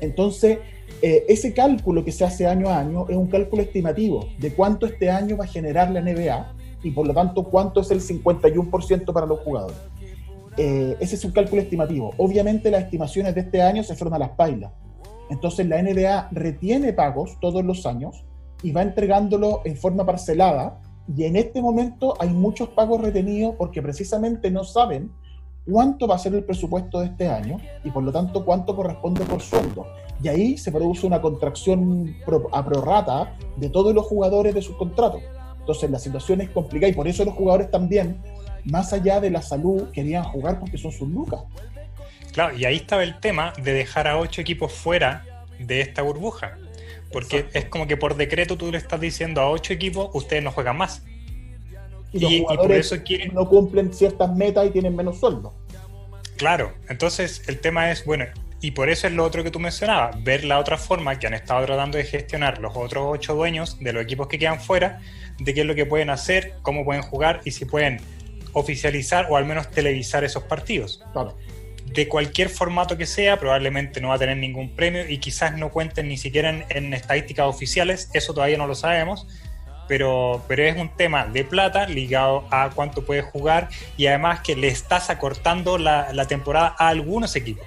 [0.00, 0.58] Entonces,
[1.02, 4.86] eh, ese cálculo que se hace año a año es un cálculo estimativo de cuánto
[4.86, 9.12] este año va a generar la NBA y por lo tanto cuánto es el 51%
[9.12, 9.76] para los jugadores.
[10.56, 12.12] Eh, ese es un cálculo estimativo.
[12.18, 14.72] Obviamente las estimaciones de este año se fueron a las pailas.
[15.30, 18.24] Entonces la NBA retiene pagos todos los años
[18.62, 20.80] y va entregándolo en forma parcelada
[21.16, 25.10] y en este momento hay muchos pagos retenidos porque precisamente no saben
[25.64, 29.24] cuánto va a ser el presupuesto de este año y por lo tanto cuánto corresponde
[29.24, 29.86] por sueldo.
[30.22, 32.16] Y ahí se produce una contracción
[32.52, 35.22] a prorrata de todos los jugadores de sus contratos.
[35.60, 38.20] Entonces la situación es complicada y por eso los jugadores también,
[38.64, 41.40] más allá de la salud, querían jugar porque son sus lucas.
[42.32, 45.24] Claro, y ahí estaba el tema de dejar a ocho equipos fuera
[45.58, 46.58] de esta burbuja.
[47.12, 47.58] Porque Exacto.
[47.58, 50.76] es como que por decreto tú le estás diciendo a ocho equipos, ustedes no juegan
[50.76, 51.02] más.
[52.12, 55.18] Y los Y- y por jugadores eso quieren- no cumplen ciertas metas y tienen menos
[55.18, 55.54] sueldo.
[56.36, 58.26] Claro, entonces el tema es, bueno,
[58.60, 61.34] y por eso es lo otro que tú mencionabas, ver la otra forma que han
[61.34, 65.00] estado tratando de gestionar los otros ocho dueños de los equipos que quedan fuera,
[65.38, 68.00] de qué es lo que pueden hacer, cómo pueden jugar y si pueden
[68.52, 71.02] oficializar o al menos televisar esos partidos.
[71.12, 71.36] Claro.
[71.92, 75.70] De cualquier formato que sea, probablemente no va a tener ningún premio y quizás no
[75.70, 79.26] cuenten ni siquiera en, en estadísticas oficiales, eso todavía no lo sabemos,
[79.86, 84.54] pero, pero es un tema de plata ligado a cuánto puedes jugar y además que
[84.54, 87.66] le estás acortando la, la temporada a algunos equipos.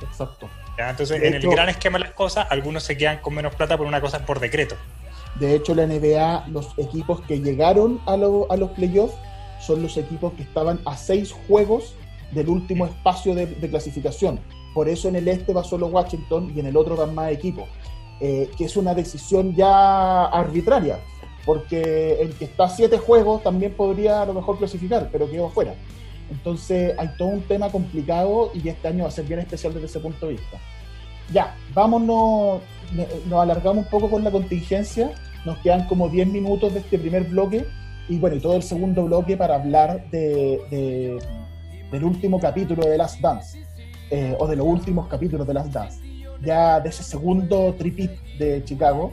[0.00, 0.48] Exacto.
[0.78, 0.90] ¿ya?
[0.90, 3.54] Entonces, De en hecho- el gran esquema de las cosas, algunos se quedan con menos
[3.56, 4.76] plata por una cosa por decreto.
[5.40, 9.14] De hecho, la NBA, los equipos que llegaron a, lo- a los playoffs
[9.60, 11.94] son los equipos que estaban a seis juegos
[12.32, 14.40] del último espacio de, clasificación.
[14.74, 17.64] Por eso en el este va solo Washington y en el otro van más equipos.
[18.18, 21.00] eh, que es una decisión ya arbitraria,
[21.44, 25.50] porque el que está a siete juegos también podría a lo mejor clasificar, pero quedó
[25.50, 25.74] fuera.
[26.30, 29.86] Entonces hay todo un tema complicado y este año va a ser bien especial desde
[29.86, 30.58] ese punto de vista.
[31.32, 32.60] Ya, vámonos,
[33.28, 35.12] nos alargamos un poco con la contingencia,
[35.44, 37.66] nos quedan como 10 minutos de este primer bloque
[38.08, 41.18] y bueno, y todo el segundo bloque para hablar de,
[41.96, 43.58] del último capítulo de Last Dance,
[44.10, 45.98] eh, o de los últimos capítulos de Last Dance,
[46.44, 49.12] ya de ese segundo tripit de Chicago,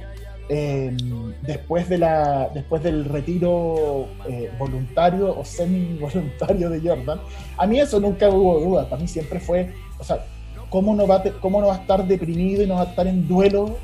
[0.50, 0.94] eh,
[1.44, 7.22] después, de la, después del retiro eh, voluntario o semi-voluntario de Jordan.
[7.56, 10.26] A mí eso nunca hubo duda, para mí siempre fue, o sea,
[10.70, 13.26] ¿cómo no va cómo no va a estar deprimido y no va a estar en
[13.30, 13.78] duelo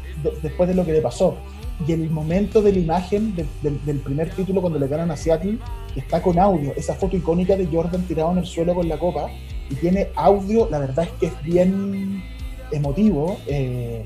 [0.44, 1.38] después de lo que le pasó?
[1.88, 5.58] Y el momento de la imagen del primer título cuando le ganan a Seattle
[5.96, 9.28] está con audio, esa foto icónica de Jordan tirado en el suelo con la copa
[9.70, 12.24] y tiene audio, la verdad es que es bien
[12.72, 14.04] emotivo eh,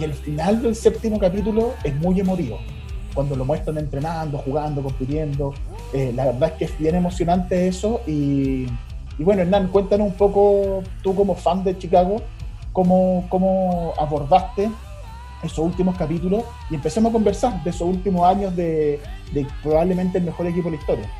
[0.00, 2.58] y el final del séptimo capítulo es muy emotivo
[3.14, 5.52] cuando lo muestran entrenando, jugando, compitiendo,
[5.92, 8.66] eh, la verdad es que es bien emocionante eso y,
[9.18, 12.22] bueno Hernán, cuéntanos un poco tú como fan de Chicago,
[12.72, 14.70] cómo, cómo abordaste
[15.42, 19.00] esos últimos capítulos y empecemos a conversar de esos últimos años de,
[19.62, 21.10] probablemente el mejor equipo de la historia.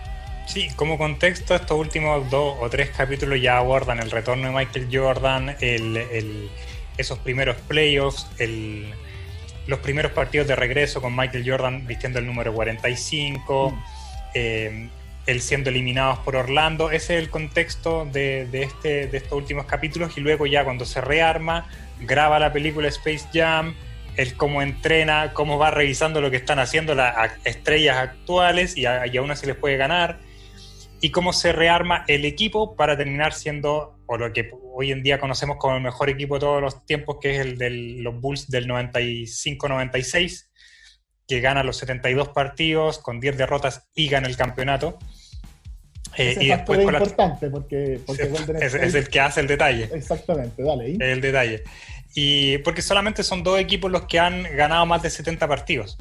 [0.47, 4.89] Sí, como contexto, estos últimos dos o tres capítulos ya abordan el retorno de Michael
[4.93, 6.51] Jordan, el,
[6.97, 8.29] esos primeros playoffs,
[9.67, 13.83] los primeros partidos de regreso con Michael Jordan vistiendo el número 45, mm.
[14.35, 14.89] eh,
[15.27, 16.91] el siendo eliminados por Orlando.
[16.91, 20.85] Ese es el contexto de, de, este, de estos últimos capítulos y luego ya cuando
[20.85, 21.69] se rearma,
[22.01, 23.75] graba la película Space Jam
[24.17, 29.31] el cómo entrena, cómo va revisando lo que están haciendo las estrellas actuales y, aún
[29.31, 30.21] así les puede ganar,
[31.01, 35.19] y cómo se rearma el equipo para terminar siendo, o lo que hoy en día
[35.19, 38.49] conocemos como el mejor equipo de todos los tiempos, que es el de los Bulls
[38.49, 40.49] del 95-96,
[41.27, 44.99] que gana los 72 partidos con 10 derrotas y gana el campeonato.
[46.17, 48.01] Eh, y después es importante porque,
[48.61, 49.89] es, el que hace el detalle.
[49.93, 50.97] Exactamente, dale.
[51.01, 51.63] El detalle.
[52.15, 55.97] Y porque solamente son dos equipos los que han ganado más de 70 partidos,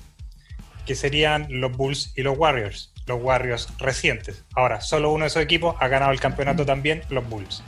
[0.86, 4.44] que serían los Bulls y los Warriors, los Warriors recientes.
[4.54, 7.64] Ahora, solo uno de esos equipos ha ganado el campeonato también, los Bulls.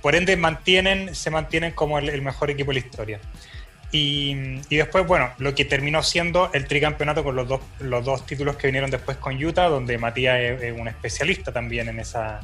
[0.00, 3.20] Por ende, mantienen, se mantienen como el, mejor equipo de la historia.
[3.92, 4.34] Y,
[4.70, 8.66] después, bueno, lo que terminó siendo el tricampeonato con los dos, los dos títulos que
[8.66, 12.40] vinieron después con Utah, donde Matías es, un especialista también en esa,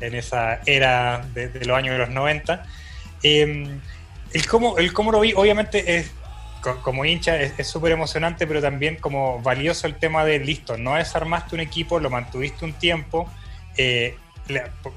[0.00, 2.66] en esa era de, los años de los 90.
[4.32, 6.10] El cómo, el cómo lo vi, obviamente, es
[6.82, 11.56] como hincha es súper emocionante, pero también como valioso el tema de listo, no desarmaste
[11.56, 13.28] un equipo, lo mantuviste un tiempo.
[13.76, 14.16] Eh,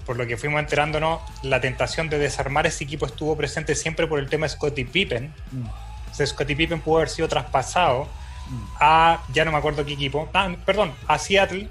[0.05, 4.19] por, lo que fuimos enterándonos, la tentación de desarmar ese equipo estuvo presente siempre por
[4.19, 5.33] el tema de Scottie Pippen.
[5.51, 5.65] Mm.
[6.11, 8.05] O sea, Scottie Pippen pudo haber sido traspasado
[8.49, 8.63] mm.
[8.79, 11.69] a, ya no me acuerdo qué equipo, ah, perdón, a Seattle,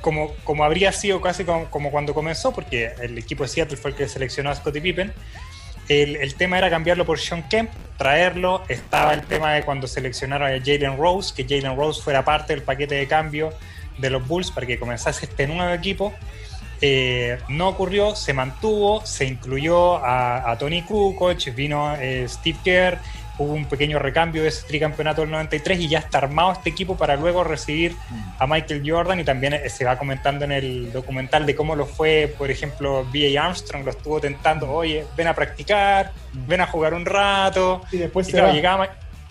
[0.00, 3.92] como, como habría sido casi como, como, cuando comenzó, porque el equipo de Seattle fue
[3.92, 5.12] el que seleccionó a Scottie Pippen
[5.92, 8.62] el, tema era cambiarlo por Sean Kemp, traerlo.
[8.68, 12.62] Estaba el tema de cuando seleccionaron a Jalen Rose, que Jalen Rose fuera parte del
[12.62, 13.52] paquete de cambio
[13.98, 16.12] de los Bulls para que comenzase este nuevo equipo.
[16.80, 22.98] Eh, no ocurrió, se mantuvo, se incluyó a, Tony Kukoc, vino eh, Steve Kerr
[23.42, 26.96] hubo un pequeño recambio de ese tricampeonato del 93 y ya está armado este equipo
[26.96, 27.94] para luego recibir
[28.38, 31.86] a Michael Jordan y también eh, se va comentando en el documental de cómo lo
[31.86, 33.44] fue, por ejemplo, B.A.
[33.44, 37.82] Armstrong lo estuvo tentando, oye, ven a practicar, ven a jugar un rato.
[37.92, 38.54] Y después se va.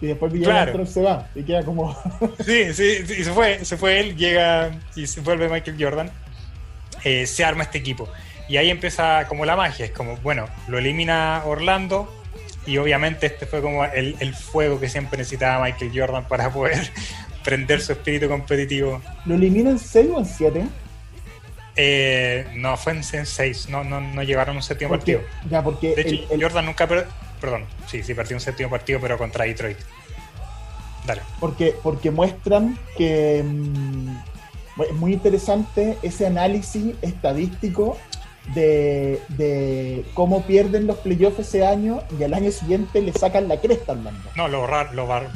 [0.02, 0.62] y después B.A.
[0.62, 1.95] Armstrong se va y queda como...
[2.45, 6.12] sí, sí, sí, se fue, se fue él, llega y se vuelve Michael Jordan.
[7.04, 8.08] Eh, se arma este equipo.
[8.47, 12.21] Y ahí empieza como la magia, es como, bueno, lo elimina Orlando,
[12.65, 16.91] y obviamente este fue como el, el, fuego que siempre necesitaba Michael Jordan para poder
[17.43, 19.02] prender su espíritu competitivo.
[19.26, 20.67] ¿Lo eliminó en 6 o en 7?
[21.76, 25.21] Eh, no, fue en 6, no, no, no llegaron a un séptimo partido.
[25.50, 29.45] Ya, porque de hecho, Jordan nunca, perdón, sí, sí, partió un séptimo partido, pero contra
[29.45, 29.78] Detroit.
[31.06, 31.21] Dale.
[31.39, 34.17] Porque, porque muestran que mm,
[34.84, 37.97] es muy interesante ese análisis estadístico
[38.54, 43.93] de, cómo pierden los playoffs ese año y al año siguiente le sacan la cresta
[43.93, 44.30] al mando.
[44.36, 45.30] No, lo, bar, lo, bar,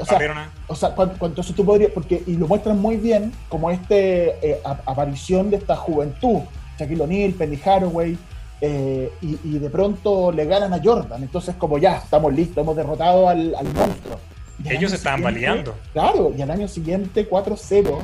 [0.00, 4.36] O sea, o sea cuando, tú podrías, porque, y lo muestran muy bien como este
[4.42, 6.40] eh, aparición de esta juventud,
[6.78, 8.18] Shaquille O'Neal, Penny Haraway,
[8.60, 11.22] eh, y, de pronto le ganan a Jordan.
[11.22, 14.18] Entonces, como ya, estamos listos, hemos derrotado al, monstruo.
[14.64, 15.76] Ellos estaban validando.
[15.92, 17.98] Claro, y al año siguiente 4-0,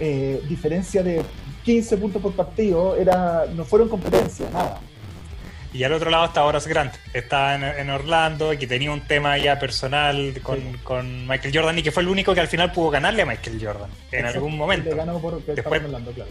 [0.00, 1.22] eh, diferencia de
[1.64, 4.80] 15 puntos por partido, era, no fueron competencia, nada.
[5.72, 9.00] Y al otro lado está Horace Grant, está en, en Orlando y que tenía un
[9.00, 10.76] tema ya personal con, Sí.
[10.84, 13.58] con Michael Jordan y que fue el único que al final pudo ganarle a Michael
[13.64, 14.90] Jordan en Exacto, algún momento.
[14.90, 16.30] Le ganó por Después- hablando, claro.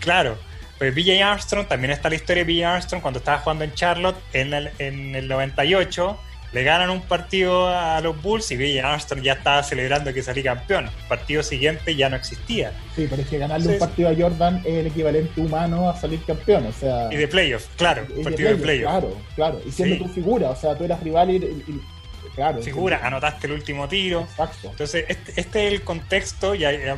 [0.00, 0.38] Claro.
[0.78, 4.16] Pues BJ Armstrong, también está la historia de BJ Armstrong cuando estaba jugando en Charlotte
[4.32, 6.18] en el, en el 98.
[6.52, 10.44] Le ganan un partido a los Bulls y BJ Armstrong ya estaba celebrando que salía
[10.44, 10.86] campeón.
[10.86, 12.72] El partido siguiente ya no existía.
[12.96, 15.96] Sí, pero es que ganarle Sí, un partido a Jordan es el equivalente humano a
[16.00, 17.08] salir campeón, o sea...
[17.12, 18.90] Y de playoff, claro, y partido de playoff.
[18.90, 19.60] Claro, claro.
[19.66, 20.02] Y siendo Sí.
[20.04, 21.36] tu figura, o sea, tú eras rival y...
[21.36, 21.82] y-
[22.34, 22.62] claro.
[22.62, 24.20] Figura, anotaste el último tiro.
[24.22, 24.70] Exacto.
[24.70, 26.96] Entonces, este, este es el contexto, ya, ya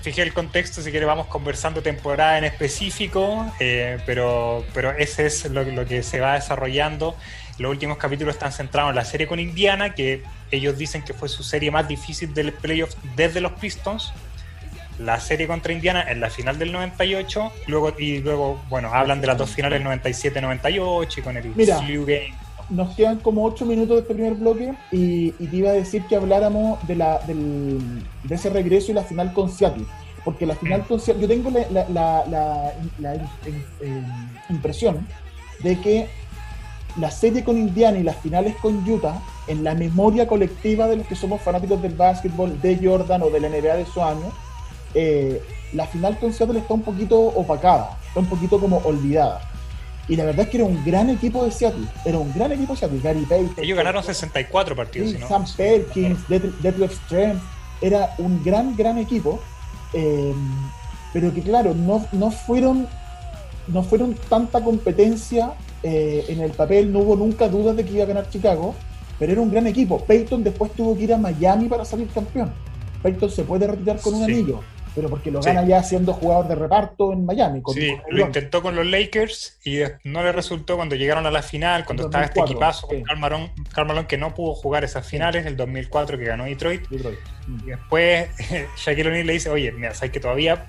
[0.00, 5.44] fijé el contexto, si quiere vamos conversando temporada en específico, eh, pero, pero ese es
[5.50, 7.16] lo, lo que se va desarrollando.
[7.58, 11.28] Los últimos capítulos están centrados en la serie con Indiana, que ellos dicen que fue
[11.28, 14.12] su serie más difícil del playoff desde los Pistons.
[15.00, 19.28] La serie contra Indiana en la final del 98, luego, y luego, bueno, hablan de
[19.28, 21.78] las dos finales 97-98 y con el Mira.
[21.78, 22.34] Slew Game.
[22.70, 26.02] Nos quedan como 8 minutos de este primer bloque y, y te iba a decir
[26.08, 27.78] que habláramos de, la, del,
[28.24, 29.84] de ese regreso y la final con Seattle.
[30.24, 34.02] Porque la final con Seattle, yo tengo la, la- la- la- la im- eh,
[34.50, 35.06] impresión
[35.60, 36.08] de que
[36.96, 41.06] la serie con Indiana y las finales con Utah, en la memoria colectiva de los
[41.06, 44.30] que somos fanáticos del básquetbol, de Jordan o de la NBA de su año,
[44.94, 45.42] eh,
[45.74, 49.40] la final con Seattle está un poquito opacada, está un poquito como olvidada.
[50.08, 51.84] Y la verdad es que era un gran equipo de Seattle.
[52.06, 53.00] Era un gran equipo de Seattle.
[53.02, 53.62] Gary Payton.
[53.62, 55.28] Ellos ganaron 64 partidos, Sí, no.
[55.28, 57.42] Sam Perkins, Det- Detlef Schrempf.
[57.82, 59.38] Era un gran, gran equipo.
[59.92, 60.32] eh,
[61.12, 62.86] pero que claro, no, no fueron
[63.68, 66.92] no fueron tanta competencia eh, en el papel.
[66.92, 68.74] No hubo nunca dudas de que iba a ganar Chicago.
[69.18, 70.04] Pero era un gran equipo.
[70.04, 72.52] Peyton después tuvo que ir a Miami para salir campeón.
[73.02, 74.32] Peyton se puede retirar con un Sí.
[74.32, 74.60] anillo.
[74.94, 75.48] Pero porque lo Sí.
[75.48, 77.60] gana ya siendo jugador de reparto en Miami.
[77.60, 81.42] Con, Sí, lo intentó con los Lakers y no le resultó cuando llegaron a la
[81.42, 83.02] final, cuando estaba este 2004, equipazo con
[83.70, 86.88] Karl Malone que no pudo jugar esas finales, el 2004 que ganó Detroit.
[86.88, 87.18] Detroit.
[87.64, 88.28] Y después
[88.76, 90.66] Shaquille O'Neal le dice, oye, mira, sabes que todavía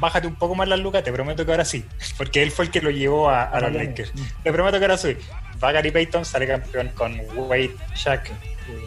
[0.00, 1.84] bájate un poco más las lucas, te prometo que ahora sí.
[2.18, 3.72] Porque él fue el que lo llevó a, a los.
[3.72, 4.12] Lakers.
[4.42, 5.16] Te prometo que ahora sí.
[5.62, 8.30] Va Gary Payton, sale campeón con Wade, Shaq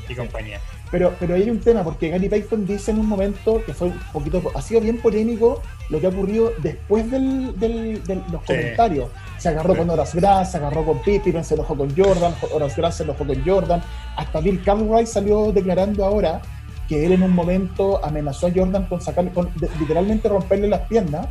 [0.10, 0.60] y compañía.
[0.92, 4.00] Pero, pero hay un tema, porque Gary Payton dice en un momento que fue un
[4.14, 8.48] poquito, ha sido bien polémico lo que ha ocurrido después del, del- de los Sí.
[8.48, 9.10] comentarios.
[9.38, 9.80] Se agarró Sí.
[9.80, 13.26] con Horace Grant, se agarró con Pippen, se enojó con Jordan, Horace Grant se enojó
[13.26, 13.82] con Jordan.
[14.16, 16.42] Hasta Bill Cartwright salió declarando ahora
[16.88, 20.82] que él en un momento amenazó a Jordan con sacarle, con de- literalmente romperle las
[20.82, 21.28] piernas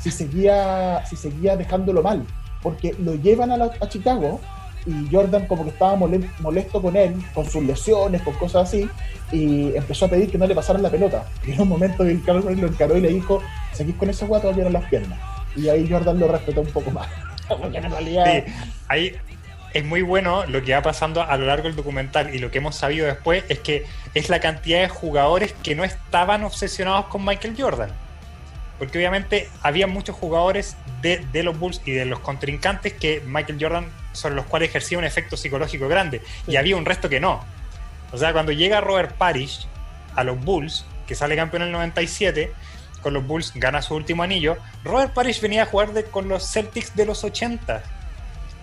[0.00, 2.24] si seguía, si seguía dejándolo mal.
[2.62, 4.40] Porque lo llevan a, la- a Chicago
[4.86, 8.88] y Jordan como que estaba mole- molesto con él, con sus lesiones, con cosas así,
[9.32, 11.24] y empezó a pedir que no le pasaran la pelota.
[11.46, 13.42] Y en un momento Bill Cartwright lo encaró y le dijo,
[13.72, 15.18] seguís con ese guato, en las piernas.
[15.56, 17.08] Y ahí Jordan lo respetó un poco más.
[17.48, 18.24] Porque en realidad...
[18.46, 18.52] Sí,
[18.88, 19.12] ahí
[19.74, 22.58] es muy bueno lo que va pasando a lo largo del documental y lo que
[22.58, 27.24] hemos sabido después es que es la cantidad de jugadores que no estaban obsesionados con
[27.24, 27.90] Michael Jordan.
[28.78, 33.58] Porque obviamente había muchos jugadores de, de los Bulls y de los contrincantes que Michael
[33.60, 36.52] Jordan sobre los cuales ejercía un efecto psicológico grande Sí.
[36.52, 37.44] y había un resto que no.
[38.12, 39.66] O sea, cuando llega Robert Parrish
[40.14, 42.52] a los Bulls, que sale campeón en el 97,
[43.02, 46.50] con los Bulls gana su último anillo, Robert Parrish venía a jugar de- con los
[46.50, 47.82] Celtics de los 80.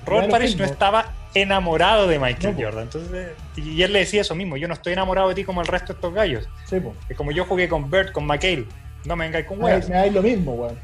[0.06, 2.64] Robert Claro, Parrish no estaba enamorado de Michael No.
[2.66, 2.84] Jordan.
[2.84, 5.68] Entonces, y él le decía eso mismo, yo no estoy enamorado de ti como el
[5.68, 6.48] resto de estos gallos.
[6.70, 6.78] Sí.
[7.10, 8.66] Es como yo jugué con Bert, con McHale.
[9.06, 9.88] No me vengáis con weas.
[9.88, 10.80] me da lo mismo, weón.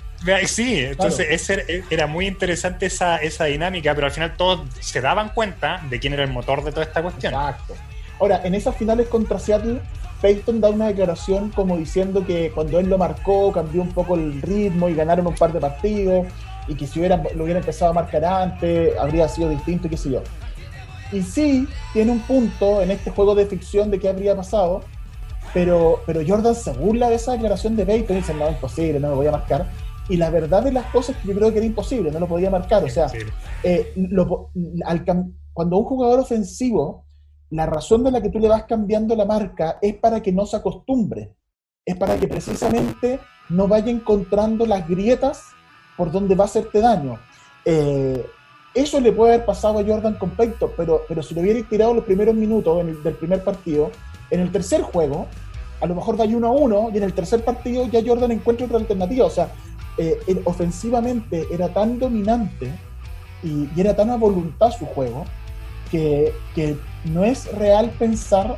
[0.45, 5.29] Sí, entonces ese era- muy interesante esa, esa dinámica, pero al final todos se daban
[5.29, 7.33] cuenta de quién era el motor de toda esta cuestión.
[7.33, 7.73] Exacto.
[8.19, 9.79] Ahora, en esas finales contra Seattle,
[10.21, 14.39] Peyton da una declaración como diciendo que cuando él lo marcó cambió un poco el
[14.43, 16.27] ritmo y ganaron un par de partidos
[16.71, 19.97] y que si hubiera, lo hubiera empezado a marcar antes habría sido distinto y qué
[19.97, 20.21] sé yo.
[21.11, 24.81] Y sí, tiene un punto en este juego de ficción de qué habría pasado,
[25.53, 29.09] pero, pero Jordan se burla de esa declaración de Peyton y dice, no, imposible, no
[29.09, 29.69] lo voy a marcar.
[30.07, 32.27] Y la verdad de las cosas es que yo creo que era imposible, no lo
[32.27, 32.83] podía marcar.
[32.85, 33.07] O sea,
[33.63, 34.49] eh, lo
[34.85, 35.03] al
[35.51, 37.05] cuando un jugador ofensivo,
[37.49, 40.45] la razón de la que tú le vas cambiando la marca es para que no
[40.45, 41.35] se acostumbre,
[41.85, 43.19] es para que precisamente
[43.49, 45.43] no vaya encontrando las grietas
[45.97, 47.19] por donde va a hacerte daño.
[47.65, 48.25] Eh,
[48.73, 51.93] eso le puede haber pasado a Jordan con Peyton, pero, pero si lo hubiera tirado
[51.93, 53.91] los primeros minutos del primer partido,
[54.29, 55.27] en el tercer juego,
[55.81, 58.65] a lo mejor va uno a uno y en el tercer partido ya Jordan encuentra
[58.65, 59.25] otra alternativa.
[59.25, 59.51] O sea,
[59.97, 62.71] eh, ofensivamente era tan dominante
[63.43, 65.25] y, y era tan a voluntad su juego
[65.89, 68.57] que, que no es real pensar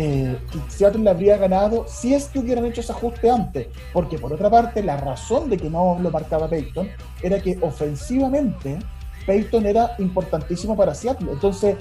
[0.00, 0.38] eh,
[0.68, 3.66] Seattle le habría ganado si es que hubieran hecho ese ajuste antes.
[3.92, 6.88] Porque por otra parte, la razón de que no lo marcaba Peyton
[7.20, 8.78] era que ofensivamente
[9.26, 11.32] Peyton era importantísimo para Seattle.
[11.32, 11.76] Entonces,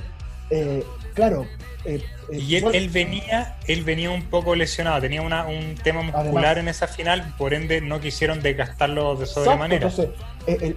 [0.49, 0.83] eh,
[1.13, 1.45] claro.
[1.85, 6.57] Eh, eh, y él, venía, él venía un poco lesionado, tenía una, un tema muscular
[6.57, 9.87] en esa final, por ende no quisieron desgastarlo de sobremanera.
[9.87, 10.09] Entonces,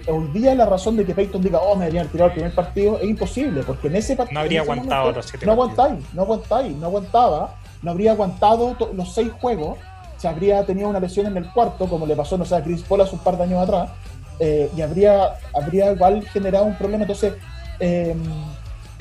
[0.07, 2.99] hoy día la razón de que Peyton diga, oh, me deberían tirar el primer partido
[2.99, 4.35] es imposible, porque en ese partido.
[4.35, 9.13] No habría aguantado los siete No aguantáis, no aguantáis, no aguantaba, no habría aguantado los
[9.13, 9.79] seis juegos,
[10.17, 12.83] se habría tenido una lesión en el cuarto, como le pasó, no sé, a Chris
[12.83, 13.89] Paul hace un par de años atrás,
[14.39, 17.03] y habría, habría igual generado un problema.
[17.03, 17.33] Entonces,
[17.79, 18.15] eh,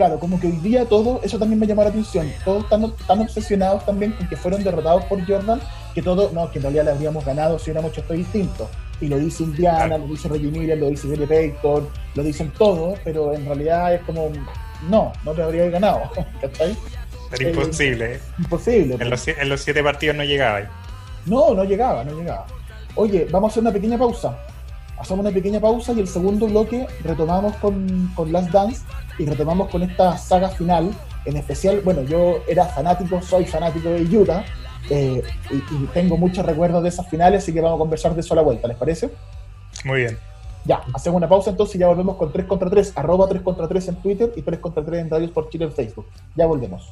[0.00, 3.20] claro, como que hoy día todo, eso también me llamó la atención, todos están tan
[3.20, 5.60] obsesionados también con que fueron derrotados por Jordan,
[5.94, 8.70] que todo, no, que en realidad le habríamos ganado si hubiéramos hecho esto distinto.
[8.98, 12.98] Y lo dice Indiana, lo dice Reggie Miller, lo dice Gary Payton, lo dicen todos,
[13.04, 14.30] pero en realidad es como,
[14.88, 16.74] no, no te habría ganado, ¿cachai?
[17.38, 18.14] Era imposible.
[18.14, 18.96] Eh, imposible.
[18.98, 20.62] En los, en los siete partidos no llegaba.
[21.26, 22.46] No, no llegaba, no llegaba.
[22.94, 24.34] Oye, vamos a hacer una pequeña pausa.
[25.00, 28.82] Hacemos una pequeña pausa y el segundo bloque retomamos con, con Last Dance
[29.18, 30.90] y retomamos con esta saga final.
[31.24, 34.44] En especial, bueno, yo era fanático, soy fanático de Utah
[34.88, 38.34] eh, y, tengo muchos recuerdos de esas finales, así que vamos a conversar de eso
[38.34, 39.10] a la vuelta, ¿les parece?
[39.84, 40.18] Muy bien.
[40.64, 43.68] Ya, hacemos una pausa entonces y ya volvemos con 3 contra 3, arroba 3 contra
[43.68, 46.06] 3 en Twitter y 3 contra 3 en Radio Sport Chile en Facebook.
[46.36, 46.88] Ya volvemos.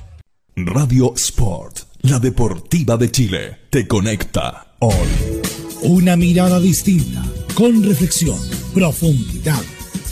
[0.57, 5.43] Radio Sport, la deportiva de Chile, te conecta hoy.
[5.83, 7.23] Una mirada distinta,
[7.59, 8.39] con reflexión,
[8.73, 9.61] profundidad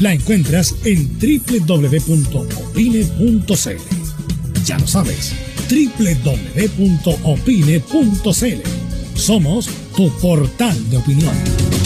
[0.00, 1.86] la encuentras en www.opine.cl.
[4.64, 5.32] Ya lo sabes,
[5.70, 6.38] www.opine.cl.
[9.14, 11.85] Somos tu portal de opinión.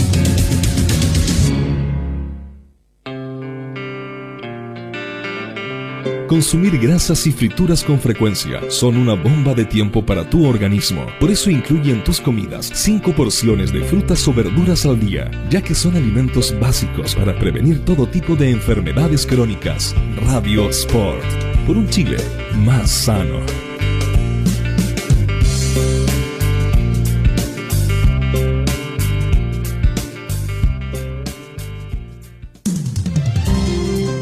[6.31, 11.05] Consumir grasas y frituras con frecuencia son una bomba de tiempo para tu organismo.
[11.19, 15.61] Por eso incluye en tus comidas 5 porciones de frutas o verduras al día, ya
[15.61, 19.93] que son alimentos básicos para prevenir todo tipo de enfermedades crónicas.
[20.25, 21.25] Radio Sport.
[21.67, 22.15] Por un Chile
[22.55, 23.70] más sano.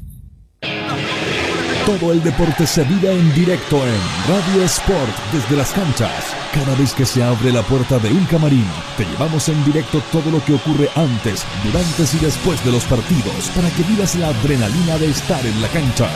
[1.85, 6.35] Todo el deporte se vive en directo en Radio Sport desde las canchas.
[6.53, 8.67] Cada vez que se abre la puerta de un camarín,
[8.97, 13.49] te llevamos en directo todo lo que ocurre antes, durante y después de los partidos
[13.55, 16.07] para que vivas la adrenalina de estar en la cancha.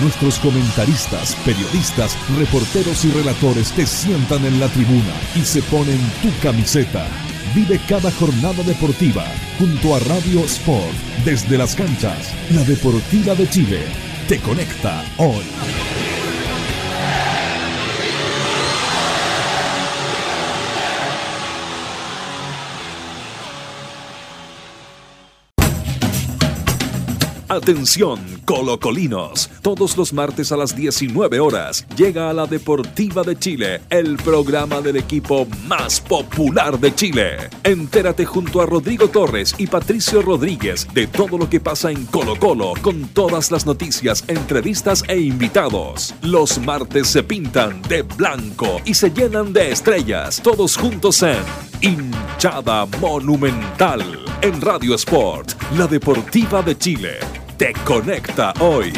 [0.00, 6.30] Nuestros comentaristas, periodistas, reporteros y relatores te sientan en la tribuna y se ponen tu
[6.40, 7.08] camiseta.
[7.56, 9.24] Vive cada jornada deportiva
[9.58, 10.94] junto a Radio Sport
[11.24, 12.32] desde las canchas.
[12.50, 16.07] La Deportiva de Chile te conecta hoy.
[27.50, 29.48] Atención, colocolinos.
[29.62, 34.82] Todos los martes a las 19 horas llega a la Deportiva de Chile, el programa
[34.82, 37.48] del equipo más popular de Chile.
[37.64, 42.38] Entérate junto a Rodrigo Torres y Patricio Rodríguez de todo lo que pasa en Colo
[42.38, 46.14] Colo con todas las noticias, entrevistas e invitados.
[46.20, 51.38] Los martes se pintan de blanco y se llenan de estrellas, todos juntos en
[51.80, 54.02] Hinchada Monumental
[54.42, 58.92] en Radio Sport, la Deportiva de Chile te conecta hoy.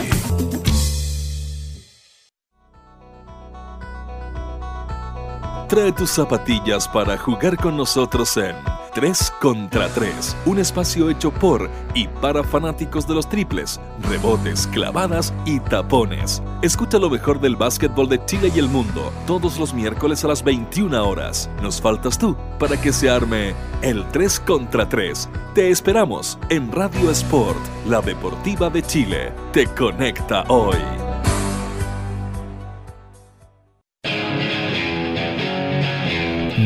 [5.68, 8.56] Trae tus zapatillas para jugar con nosotros en
[8.92, 15.32] 3 contra 3, un espacio hecho por y para fanáticos de los triples, rebotes, clavadas
[15.44, 16.42] y tapones.
[16.62, 20.42] Escucha lo mejor del básquetbol de Chile y el mundo todos los miércoles a las
[20.42, 21.48] 21 horas.
[21.62, 25.28] Nos faltas tú para que se arme el 3 contra 3.
[25.54, 29.32] Te esperamos en Radio Sport, la deportiva de Chile.
[29.52, 30.76] Te conecta hoy.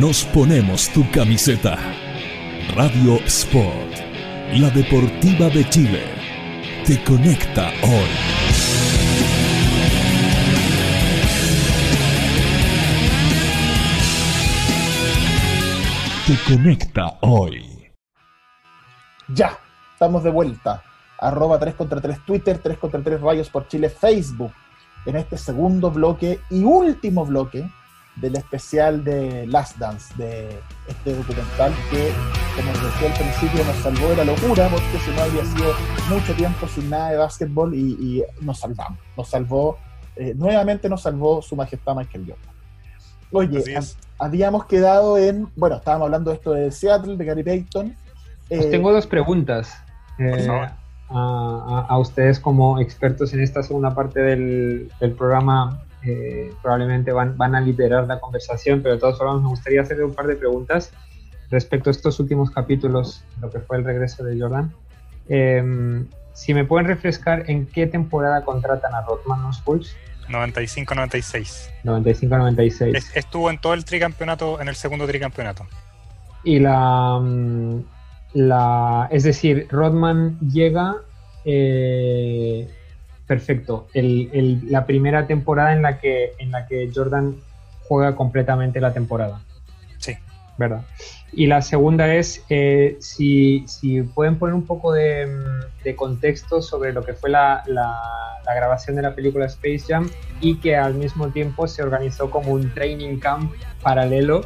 [0.00, 1.93] Nos ponemos tu camiseta.
[2.72, 3.94] Radio Sport,
[4.54, 6.02] la deportiva de Chile,
[6.84, 8.10] te conecta hoy.
[16.26, 17.92] Te conecta hoy.
[19.28, 19.56] Ya,
[19.92, 20.82] estamos de vuelta.
[21.18, 24.52] Arroba 3 contra 3 Twitter, 3 contra 3 Rayos por Chile Facebook.
[25.06, 27.68] En este segundo bloque y último bloque
[28.16, 32.10] del especial de Last Dance, de este documental que,
[32.56, 35.72] como les decía al principio, nos salvó de la locura, porque si no había sido
[36.08, 38.98] mucho tiempo sin nada de básquetbol y, y nos salvamos.
[39.16, 39.78] Nos salvó,
[40.16, 42.54] eh, nuevamente nos salvó su majestad Michael Jordan.
[43.32, 43.64] Oye,
[44.18, 47.86] habíamos quedado en, bueno, estábamos hablando de esto de Seattle, de Gary Payton.
[47.88, 49.74] Os Eh, tengo dos preguntas
[50.20, 50.68] eh, favor.
[51.10, 55.80] a, a- a ustedes como expertos en esta segunda parte del, del programa.
[56.06, 60.04] Eh, probablemente van, van a liderar la conversación, pero de todas formas me gustaría hacerle
[60.04, 60.90] un par de preguntas
[61.50, 64.72] respecto a estos últimos capítulos, lo que fue el regreso de Jordan.
[65.28, 69.94] Eh, si me pueden refrescar en qué temporada contratan a Rodman los Bulls,
[70.28, 71.70] 95-96.
[71.84, 72.96] 95-96.
[72.96, 75.66] Es- Estuvo en todo el tricampeonato, en el segundo tricampeonato.
[76.42, 77.20] Y la,
[78.32, 79.08] la.
[79.10, 80.96] Es decir, Rodman llega.
[81.44, 82.68] eh,
[83.26, 83.88] perfecto.
[83.94, 87.36] El- el- la primera temporada en la, que, en la que Jordan
[87.88, 89.40] juega completamente la temporada.
[89.98, 90.14] Sí.
[90.56, 90.82] ¿Verdad?
[91.32, 95.26] Y la segunda es eh, si, si pueden poner un poco de,
[95.82, 98.00] de contexto sobre lo que fue la, la-
[98.46, 100.08] la grabación de la película Space Jam
[100.40, 103.50] y que al mismo tiempo se organizó como un training camp
[103.82, 104.42] paralelo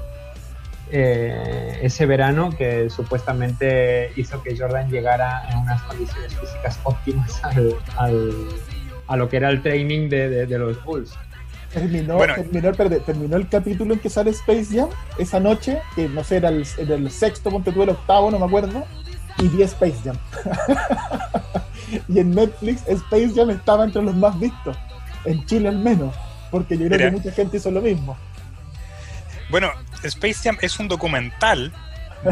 [0.91, 7.75] eh, ese verano que supuestamente hizo que Jordan llegara en unas condiciones físicas óptimas al,
[7.97, 8.33] al-
[9.07, 11.13] a lo que era el training de, de- de los Bulls.
[11.73, 12.35] Terminó, Bueno.
[12.35, 16.37] terminó, espérate, terminó el capítulo en que sale Space Jam esa noche, que no sé,
[16.39, 18.85] era el, era el sexto, ponte tú el octavo, no me acuerdo,
[19.39, 20.17] y vi Space Jam.
[22.09, 24.77] y en Netflix Space Jam estaba entre los más vistos,
[25.25, 26.15] en Chile al menos,
[26.51, 27.11] porque yo creo Mira.
[27.11, 28.17] que mucha gente hizo lo mismo.
[29.51, 29.71] Bueno,
[30.03, 31.73] Space Jam es un documental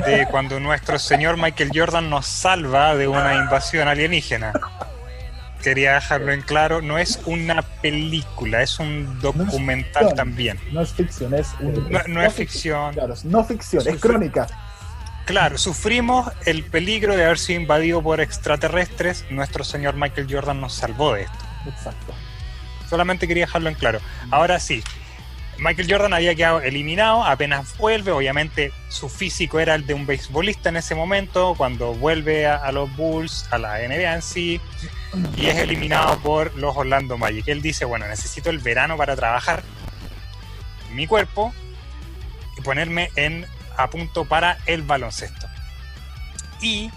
[0.07, 4.53] de cuando nuestro señor Michael Jordan nos salva de una invasión alienígena.
[5.63, 10.61] Quería dejarlo en claro, no es una película, es un documental también.
[10.71, 12.93] No es ficción, es un- No, no es ficción.
[12.95, 14.47] Claro, es no ficción, es crónica.
[15.25, 19.25] Claro, sufrimos el peligro de haber sido invadido por extraterrestres.
[19.31, 21.39] Nuestro señor Michael Jordan nos salvó de esto.
[21.67, 22.15] Exacto.
[22.89, 23.99] Solamente quería dejarlo en claro.
[24.31, 24.85] Ahora sí,
[25.59, 30.69] Michael Jordan había quedado eliminado, apenas vuelve, obviamente su físico era el de un beisbolista
[30.69, 34.61] en ese momento, cuando vuelve a, los Bulls, a la NBA en sí,
[35.37, 37.49] y es eliminado por los Orlando Magic.
[37.49, 39.63] Él dice, bueno, necesito el verano para trabajar
[40.93, 41.55] mi cuerpo
[42.59, 43.47] y ponerme en,
[43.79, 45.47] a punto para el baloncesto.
[46.61, 46.91] Y,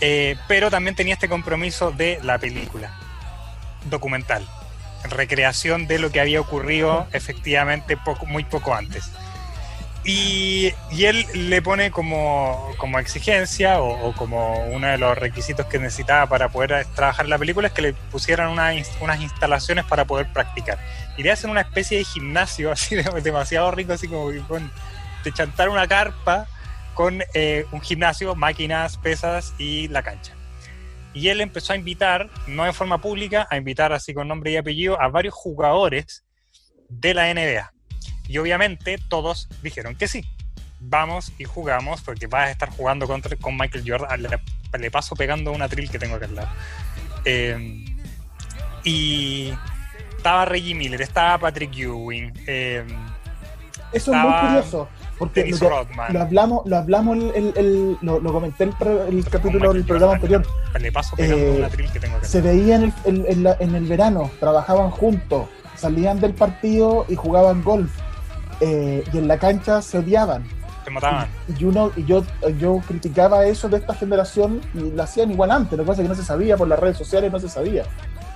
[0.00, 2.98] eh, pero también tenía este compromiso de la película
[3.90, 4.46] documental
[5.04, 9.10] recreación de lo que había ocurrido efectivamente poco, muy poco antes.
[10.04, 16.26] Y, él le pone como, como exigencia o, como uno de los requisitos que necesitaba
[16.26, 20.78] para poder trabajar la película es que le pusieran una unas instalaciones para poder practicar.
[21.16, 24.72] Y le hacen una especie de gimnasio así de- demasiado rico, así como con,
[25.22, 26.46] te chantar una carpa
[26.94, 30.34] con eh, un gimnasio, máquinas, pesas y la cancha.
[31.14, 34.56] Y él empezó a invitar, no de forma pública, a invitar así con nombre y
[34.56, 36.24] apellido a varios jugadores
[36.88, 37.72] de la NBA.
[38.28, 40.24] Y obviamente todos dijeron que sí.
[40.80, 44.22] Vamos y jugamos porque vas a estar jugando contra, con Michael Jordan.
[44.22, 44.28] Le,
[44.78, 46.48] le paso pegando una trill que tengo acá al lado.
[47.24, 47.84] Eh,
[48.84, 49.52] y
[50.16, 52.84] estaba Reggie Miller, estaba Patrick Ewing, eh,
[53.92, 54.88] Eso es muy curioso,
[55.18, 55.44] porque
[56.12, 58.74] lo, hablamos, lo hablamos el, el- el- lo, lo comenté el,
[59.08, 60.44] el capítulo del programa anterior.
[60.80, 63.84] Le paso pegando Eh, una que tengo se veían en el, en- la- en el
[63.86, 65.46] verano, trabajaban juntos,
[65.76, 67.90] salían del partido y jugaban golf.
[68.60, 70.44] eh, y en la cancha se odiaban.
[70.84, 71.26] Se mataban.
[71.58, 72.24] Y, uno, y yo,
[72.58, 75.76] yo criticaba eso de esta generación y lo hacían igual antes.
[75.78, 77.84] Lo que pasa es que no se sabía por las redes sociales, no se sabía.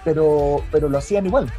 [0.05, 1.51] Pero, pero lo hacían igual.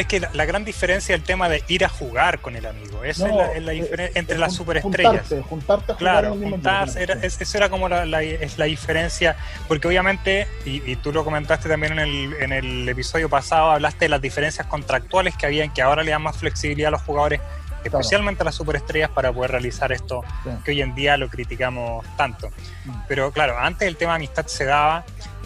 [0.00, 2.64] Es que la, la gran diferencia es el tema de ir a jugar con el
[2.64, 3.04] amigo.
[3.04, 5.12] Esa No, es la, es la eh, diferencia entre eh, las superestrellas.
[5.28, 8.64] Juntarte, juntarte a jugar Claro, juntarse, era, es- eso era como la, la- es la
[8.64, 9.36] diferencia,
[9.68, 14.06] porque obviamente, y, y tú lo comentaste también en el, en el episodio pasado, hablaste
[14.06, 17.42] de las diferencias contractuales que habían, que ahora le dan más flexibilidad a los jugadores,
[17.84, 20.50] especialmente a las superestrellas, para poder realizar esto Sí.
[20.64, 22.48] que hoy en día lo criticamos tanto.
[22.86, 22.92] Mm.
[23.06, 25.04] Pero claro, antes el tema de amistad se daba,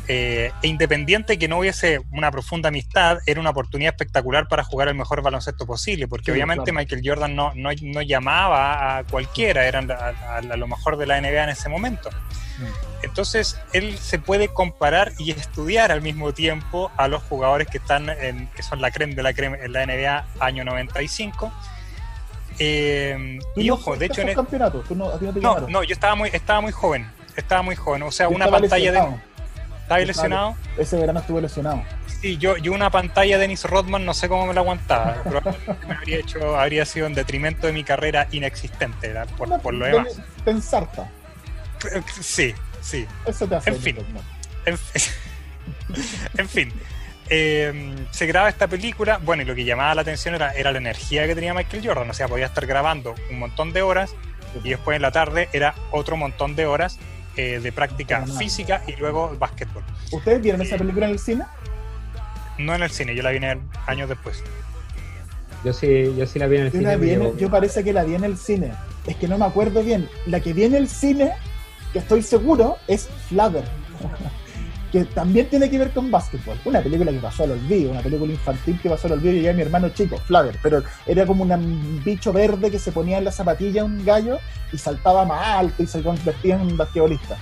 [0.08, 4.88] eh, e independiente que no hubiese una profunda amistad, era una oportunidad espectacular para jugar
[4.88, 6.78] el mejor baloncesto posible, porque Sí, obviamente claro.
[6.78, 11.06] Michael Jordan no, no, no llamaba a cualquiera, eran a, a- a lo mejor de
[11.06, 12.10] la NBA en ese momento.
[12.58, 13.04] Mm.
[13.04, 18.08] Entonces él se puede comparar y estudiar al mismo tiempo a los jugadores que están
[18.10, 21.52] en, que son la creme de la creme en la NBA año 95
[22.58, 25.40] Eh, y no ojo, de hecho, en el- campeonatos, tú no, a ti no te
[25.40, 28.92] no, no, yo estaba muy, estaba muy joven, estaba muy joven, o sea, una pantalla
[28.92, 28.98] de...
[29.84, 30.56] ¿Estaba lesionado?
[30.78, 31.82] Ese verano estuve lesionado.
[32.20, 35.22] Sí, yo, yo una pantalla de Dennis Rodman no sé cómo me la aguantaba.
[35.24, 39.28] Probablemente me habría hecho, habría sido en detrimento de mi carrera inexistente, ¿verdad?
[39.36, 40.20] Por, Una- por lo de- demás.
[40.44, 41.10] Te ensarta.
[42.20, 43.06] Sí, sí.
[43.26, 43.70] Eso te hace.
[43.70, 43.96] En fin.
[44.64, 44.78] En,
[46.38, 46.72] en fin.
[47.28, 50.78] eh, se graba esta película, bueno, y lo que llamaba la atención era, era la
[50.78, 54.14] energía que tenía Michael Jordan, o sea, podía estar grabando un montón de horas
[54.62, 56.98] y después en la tarde era otro montón de horas
[57.36, 59.82] eh, de práctica física y luego básquetbol.
[60.12, 61.44] ¿Ustedes vieron esa película en el cine?
[62.58, 64.42] No en el cine, yo la vine años después.
[65.64, 66.96] Yo sí, yo sí la vi en el Yo, cine.
[66.96, 68.72] vi en- yo parece que la vi en el cine.
[69.06, 70.08] Es que no me acuerdo bien.
[70.26, 71.32] La que vi en el cine,
[71.92, 73.64] que estoy seguro, es Flavor.
[74.94, 76.56] Que también tiene que ver con básquetbol.
[76.64, 79.52] Una película que pasó al olvido, una película infantil que pasó al olvido y ya
[79.52, 80.54] mi hermano chico, Flavor.
[80.62, 84.38] Pero era como un bicho verde que se ponía en la zapatilla un gallo
[84.72, 87.36] y saltaba más alto y se convertía en un basquetbolista.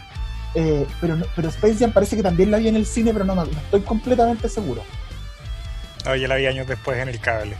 [0.54, 3.82] Eh, pero, pero Space parece que también la vi en el cine, pero no, estoy
[3.82, 4.82] completamente seguro.
[6.06, 7.54] No, yo la vi años después en el cable.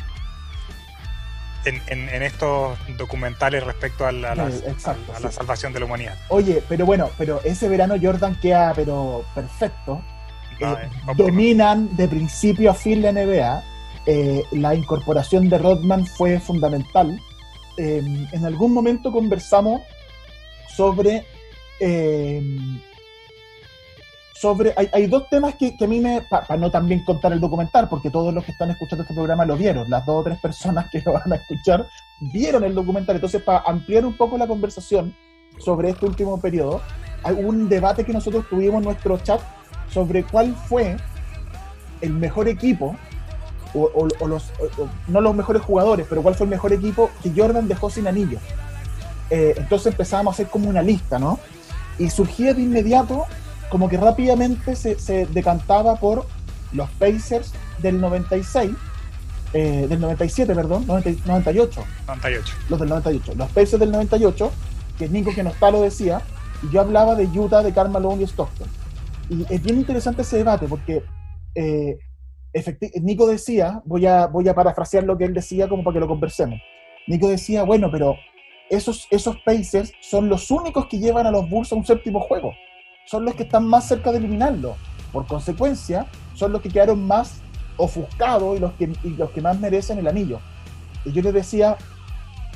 [1.65, 5.37] En, en- en estos documentales respecto a la, a la- exacto, a la sí.
[5.37, 6.15] salvación de la humanidad.
[6.29, 10.03] Oye, pero bueno, pero ese verano Jordan queda pero perfecto.
[10.61, 13.63] No, Eh, dominan de principio a fin la NBA.
[14.07, 17.21] Eh, la incorporación de Rodman fue fundamental.
[17.79, 18.03] Eh,
[18.33, 19.83] en algún momento conversamos
[20.75, 21.25] sobre.
[24.43, 26.21] Sobre hay, dos temas que, que a mí me.
[26.23, 29.57] Para no también contar el documental, porque todos los que están escuchando este programa lo
[29.57, 29.89] vieron.
[29.89, 31.87] Las dos o tres personas que lo van a escuchar
[32.21, 33.15] vieron el documental.
[33.15, 35.15] Entonces, para ampliar un poco la conversación
[35.59, 36.81] sobre este último periodo,
[37.23, 39.41] hay un debate que nosotros tuvimos en nuestro chat
[39.89, 40.97] sobre cuál fue
[42.01, 42.97] el mejor equipo,
[43.75, 44.51] o, o- los,
[45.07, 48.39] no los mejores jugadores, pero cuál fue el mejor equipo que Jordan dejó sin anillo.
[49.31, 51.39] Eh, entonces empezábamos a hacer como una lista, ¿no?
[51.97, 53.25] Y surgía de inmediato,
[53.73, 56.27] como que rápidamente se, se decantaba por
[56.75, 58.71] los Pacers del 96,
[59.55, 62.55] eh, del 97, perdón, 90 98 98.
[62.69, 63.33] los del 98.
[63.35, 64.53] Los Pacers del 98,
[64.99, 66.21] que Nico que no está lo decía,
[66.63, 68.69] y yo hablaba de Utah, de Karl Malone y Stockton.
[69.31, 71.03] Y es bien interesante ese debate porque
[71.55, 71.99] eh,
[73.01, 76.09] Nico decía, voy a, voy a parafrasear lo que él decía como para que lo
[76.09, 76.61] conversemos.
[77.07, 78.17] Nico decía, bueno, pero
[78.69, 82.53] esos, esos Pacers son los únicos que llevan a los Bulls a un séptimo juego.
[83.07, 84.77] Son los que están más cerca de eliminarlo.
[85.13, 87.41] Por consecuencia, son los que quedaron más
[87.77, 90.41] ofuscados y los que, y los que más merecen el anillo.
[91.05, 91.77] Y yo le decía,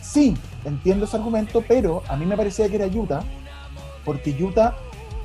[0.01, 3.23] sí, entiendo ese argumento, pero a mí me parecía que era Utah,
[4.05, 4.77] porque Utah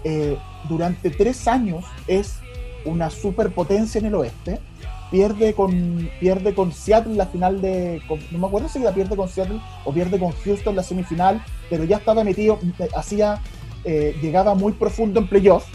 [0.03, 2.39] eh, durante tres años es
[2.86, 4.59] una superpotencia en el oeste.
[5.11, 8.01] Pierde con, pierde con Seattle la final de.
[8.32, 11.84] no me acuerdo si la pierde con Seattle o pierde con Houston la semifinal, pero
[11.84, 12.59] ya estaba metido,
[12.95, 13.39] hacía.
[13.84, 15.65] Eh, llegaba muy profundo en playoff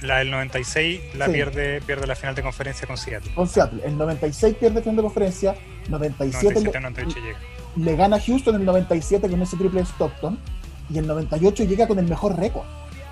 [0.00, 1.32] La del 96 la Sí.
[1.32, 3.32] pierde, pierde la final de conferencia con Seattle.
[3.34, 3.82] con Seattle.
[3.84, 5.56] El 96 pierde final de conferencia,
[5.88, 7.38] 97, 97 le- 98 llega.
[7.76, 10.38] le gana Houston en el 97 con ese triple de Stockton
[10.90, 12.64] y el 98 llega con el mejor récord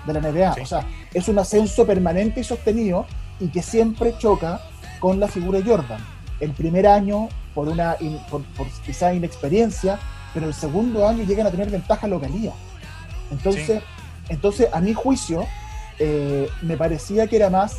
[0.05, 0.53] de la NBA.
[0.55, 0.61] Sí.
[0.61, 3.05] O sea, es un ascenso permanente y sostenido
[3.41, 4.61] y que siempre choca
[4.99, 5.99] con la figura de Jordan.
[6.39, 9.99] El primer año por una in- por, por quizá inexperiencia,
[10.33, 12.53] pero el segundo año llegan a tener ventaja localía.
[13.31, 13.81] Entonces,
[14.29, 15.45] entonces a mi juicio,
[15.99, 17.77] eh, me parecía que era más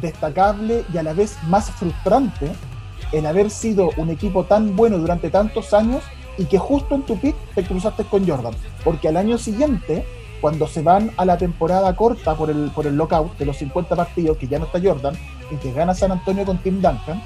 [0.00, 2.50] destacable y a la vez más frustrante
[3.12, 6.02] el haber sido un equipo tan bueno durante tantos años
[6.38, 8.54] y que justo en tu pick te cruzaste con Jordan.
[8.84, 10.06] Porque al año siguiente,
[10.40, 13.94] cuando se van a la temporada corta por el, por el lockout de los 50
[13.94, 15.14] partidos, que ya no está Jordan,
[15.50, 17.22] y que gana San Antonio con Tim Duncan,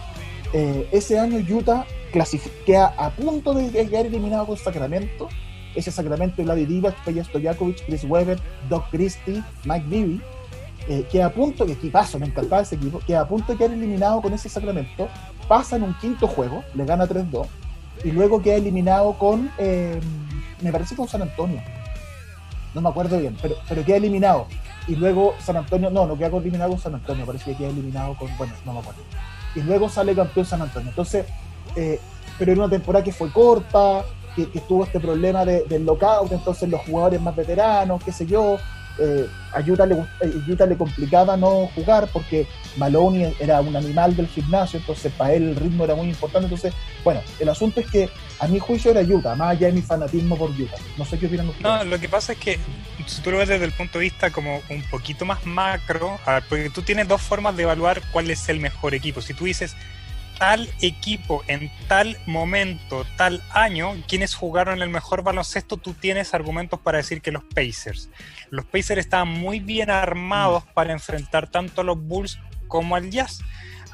[0.53, 5.29] eh, ese año Utah clasifi- queda a punto de quedar eliminado con Sacramento.
[5.77, 10.21] Ese Sacramento, Vladi Divac, Peja Stojakovic, Chris Webber, Doc Christie, Mike Bibby,
[10.89, 13.73] eh, queda a punto, que equipazo, me encantaba ese equipo, queda a punto de quedar
[13.73, 15.09] eliminado con ese Sacramento,
[15.49, 17.47] pasa en un quinto juego, le gana 3-2,
[18.05, 20.01] y luego queda eliminado con, eh,
[20.63, 21.61] me parece con San Antonio,
[22.77, 24.47] no me acuerdo bien, pero, pero queda eliminado.
[24.87, 28.15] Y luego San Antonio, no, no queda eliminado con San Antonio, parece que queda eliminado
[28.17, 29.01] con, bueno, no me acuerdo.
[29.55, 30.91] Y luego sale campeón San Antonio.
[30.91, 31.27] Entonces,
[31.75, 31.99] eh,
[32.39, 34.05] pero en una temporada que fue corta,
[34.37, 38.27] que, que tuvo este problema de- del lockout, entonces los jugadores más veteranos, qué sé
[38.27, 38.59] yo,
[38.99, 42.47] eh, a Utah le, eh, Utah le complicaba no jugar porque
[42.79, 46.47] Maloney era un animal del gimnasio, entonces para él el ritmo era muy importante.
[46.47, 46.73] Entonces,
[47.05, 48.09] bueno, el asunto es que
[48.39, 50.77] a mi juicio era Utah, más allá de mi fanatismo por Utah.
[50.97, 51.63] No sé qué opinan ustedes.
[51.65, 52.59] No, lo que pasa es que
[53.07, 56.35] si tú lo ves desde el punto de vista como un poquito más macro, a
[56.35, 59.21] ver, porque tú tienes dos formas de evaluar cuál es el mejor equipo.
[59.21, 59.77] Si tú dices
[60.39, 66.79] tal equipo, en tal momento, tal año, quienes jugaron el mejor baloncesto, tú tienes argumentos
[66.81, 68.11] para decir que los Pacers.
[68.51, 70.73] Los Pacers estaban muy bien armados Mm.
[70.75, 73.41] para enfrentar tanto a los Bulls como al Jazz.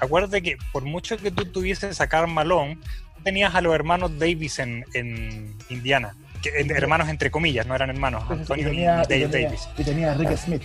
[0.01, 2.76] Acuérdate que por mucho que tú tuvieses a Karl Malone,
[3.16, 6.14] tú tenías a los hermanos Davis en, en Indiana.
[6.43, 8.24] Que, hermanos entre comillas, no eran hermanos.
[8.28, 9.68] Y Antonio y tenía, y tenía- Davis.
[9.78, 10.62] y tenía a Rick Smith.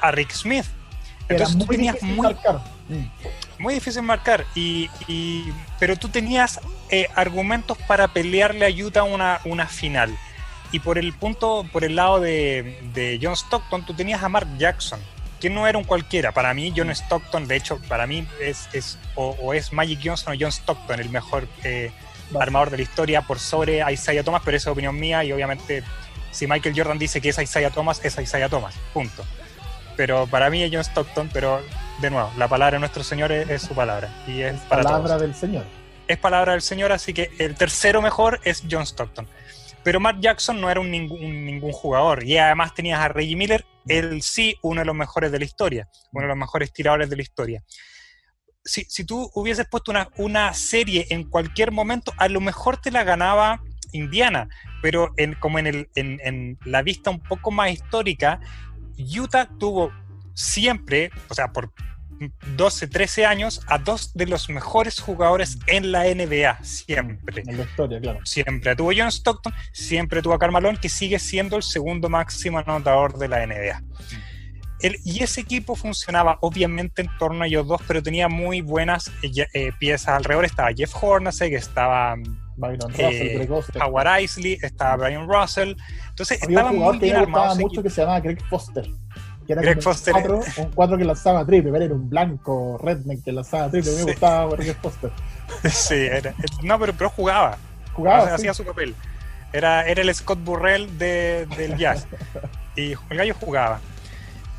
[0.00, 0.66] A Rick Smith.
[1.28, 2.60] Entonces tú muy tenías difícil muy, marcar.
[2.88, 3.62] Mm.
[3.62, 6.60] muy difícil marcar, y, y- pero tú tenías
[6.90, 10.16] eh, argumentos para pelearle a Utah una, una final.
[10.72, 14.48] Y por el punto, por el lado de, de John Stockton, tú tenías a Mark
[14.58, 15.00] Jackson,
[15.40, 16.32] que no era un cualquiera.
[16.32, 20.34] Para mí, John Stockton, de hecho, para mí es, es o, o es Magic Johnson
[20.34, 21.90] o John Stockton el mejor eh,
[22.38, 25.82] armador de la historia por sobre Isaiah Thomas, pero esa es opinión mía y obviamente
[26.32, 29.24] si Michael Jordan dice que es Isaiah Thomas, es Isaiah Thomas, punto.
[29.96, 31.62] Pero para mí es John Stockton, pero
[32.00, 35.08] de nuevo, la palabra de nuestro Señor es, es su palabra y es para Palabra
[35.08, 35.20] todos.
[35.22, 35.64] del Señor.
[36.06, 39.26] Es palabra del Señor, así que el tercero mejor es John Stockton.
[39.82, 43.64] Pero Mark Jackson no era un ningún, ningún jugador y además tenías a Reggie Miller,
[43.86, 47.16] él sí uno de los mejores de la historia, uno de los mejores tiradores de
[47.16, 47.62] la historia.
[48.64, 52.90] Si, si tú hubieses puesto una, una serie en cualquier momento, a lo mejor te
[52.90, 54.48] la ganaba Indiana,
[54.82, 58.40] pero en, como en, el, en, en la vista un poco más histórica,
[58.98, 59.92] Utah tuvo
[60.34, 61.72] siempre, o sea, por
[62.56, 67.42] 12, 13 años, a dos de los mejores jugadores en la NBA, siempre.
[67.46, 68.20] En la historia, claro.
[68.24, 72.58] Siempre tuvo John Stockton, siempre tuvo a Karl Malone, que sigue siendo el segundo máximo
[72.58, 73.82] anotador de la NBA.
[74.80, 79.10] El- y ese equipo funcionaba obviamente en torno a ellos dos, pero tenía muy buenas
[79.22, 80.44] eh, eh, piezas alrededor.
[80.46, 82.14] Estaba Jeff Hornacek, estaba
[82.56, 83.82] Byron Eh, Russell, Greg Oster.
[83.82, 85.76] Howard Isley, estaba Brian Russell.
[86.08, 87.56] Entonces Había un estaba jugador muy que bien gustaba armado.
[87.60, 87.82] mucho equipo.
[87.82, 88.86] que se llamaba Greg Foster.
[89.46, 90.14] Que era Greg Foster.
[90.14, 93.90] Un cuatro, un cuatro que lanzaba triple, pero era un blanco redneck que lanzaba triple.
[93.90, 94.04] A mí Sí.
[94.06, 95.10] me gustaba Greg Foster.
[95.70, 97.56] Sí, era- no, pero, pero jugaba.
[97.92, 98.42] Jugaba, O sea, sí.
[98.42, 98.94] hacía su papel.
[99.52, 102.06] Era, era el Scott Burrell de- del jazz.
[102.76, 103.80] y el gallo jugaba.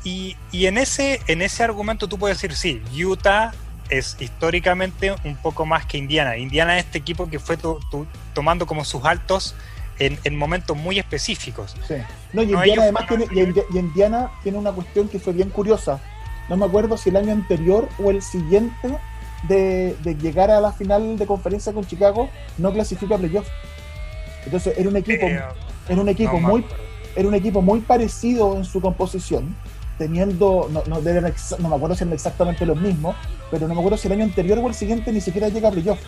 [0.04, 3.52] Y, y en, ese, en ese argumento tú puedes decir, sí, Utah
[3.90, 6.36] es históricamente un poco más que Indiana.
[6.36, 9.54] Indiana es este equipo que fue to- to- tomando como sus altos
[9.98, 11.74] en, en momentos muy específicos.
[11.86, 11.94] Sí.
[12.32, 15.50] No, y No, Indiana además tiene, y y Indiana tiene una cuestión que fue bien
[15.50, 16.00] curiosa.
[16.48, 18.96] No me acuerdo si el año anterior o el siguiente
[19.48, 22.28] de, de llegar a la final de conferencia con Chicago
[22.58, 23.46] no clasifica a playoff.
[24.44, 25.42] Entonces era un equipo, Eh,
[25.88, 26.64] era un equipo no muy
[27.16, 29.56] era un equipo muy parecido en su composición,
[29.98, 33.16] teniendo, no, no, deben no me acuerdo si eran exactamente los mismos,
[33.50, 35.72] pero no me acuerdo si el año anterior o el siguiente ni siquiera llega a
[35.72, 35.98] playoff.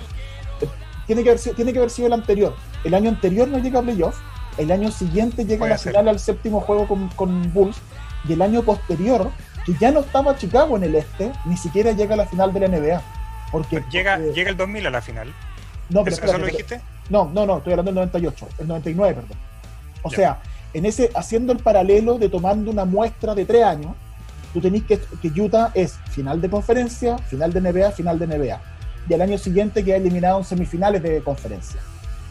[0.61, 0.69] Eh,
[1.07, 2.55] Tiene que, haber sido, tiene que haber sido el anterior.
[2.85, 4.17] El año anterior no llega a playoff,
[4.59, 5.93] el año siguiente llega Puede a la ser.
[5.93, 7.77] final al séptimo juego con, con Bulls,
[8.29, 9.31] y el año posterior,
[9.67, 12.61] que ya no estaba Chicago en el este, ni siquiera llega a la final de
[12.61, 13.03] la NBA.
[13.51, 15.35] Porque, Llega, porque- llega el 2000 a la final.
[15.89, 16.81] no, pero ¿Eso, eso lo dijiste?
[17.09, 19.39] no, no, no, estoy hablando del 98, el 99, perdón.
[20.03, 20.17] O Ya.
[20.17, 20.39] sea,
[20.75, 23.93] en ese, haciendo el paralelo de tomando una muestra de tres años,
[24.53, 28.61] tú tenés que, que Utah es final de conferencia, final de NBA, final de NBA.
[29.09, 31.81] Y al año siguiente queda eliminado en semifinales de conferencia.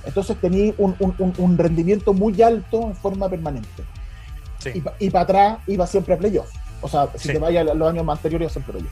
[0.06, 3.84] Entonces tenéis un, un- un- rendimiento muy alto en forma permanente.
[4.60, 4.84] Sí.
[5.00, 6.50] Y, para atrás iba siempre a playoff.
[6.82, 7.34] O sea, si Sí.
[7.34, 8.92] te vayas a los años más anteriores, siempre playoff.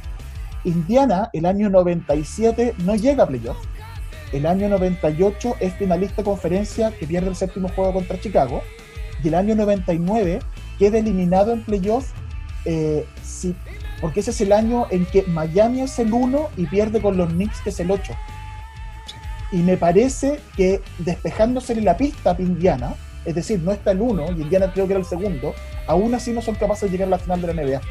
[0.66, 3.58] Indiana, el año 97, no llega a playoff.
[4.34, 8.62] El año 98 es finalista de conferencia que pierde el séptimo juego contra Chicago.
[9.24, 10.40] Y el año 99
[10.78, 12.12] queda eliminado en playoff
[12.66, 13.56] eh, sí,
[14.02, 17.30] porque ese es el año en que Miami es el 1 y pierde con los
[17.30, 18.14] Knicks, que es el 8.
[19.54, 22.94] Y me parece que despejándose la pista a Indiana,
[23.24, 25.54] es decir, no está el 1 y Indiana creo que era el segundo,
[25.88, 27.82] aún así no son capaces de llegar a la final de la NBA.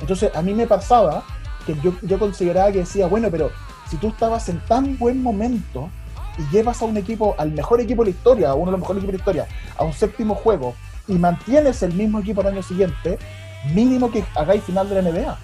[0.00, 1.24] Entonces a mí me pasaba
[1.64, 3.52] que yo, yo consideraba que decía, bueno, pero
[3.88, 5.90] si tú estabas en tan buen momento
[6.38, 8.80] y llevas a un equipo, al mejor equipo de la historia, a uno de los
[8.80, 10.74] mejores equipos de la historia, a un séptimo juego
[11.06, 13.18] y mantienes el mismo equipo al año siguiente,
[13.72, 15.38] mínimo que hagáis final de la NBA.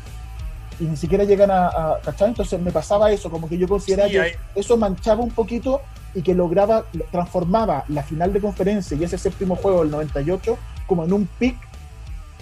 [0.81, 2.29] Y ni siquiera llegan a, a ¿cachai?
[2.29, 5.83] Entonces me pasaba eso, como que yo consideraba Sí, que hay- eso manchaba un poquito
[6.15, 11.05] y que lograba, transformaba la final de conferencia y ese séptimo juego del 98 como
[11.05, 11.57] en un pick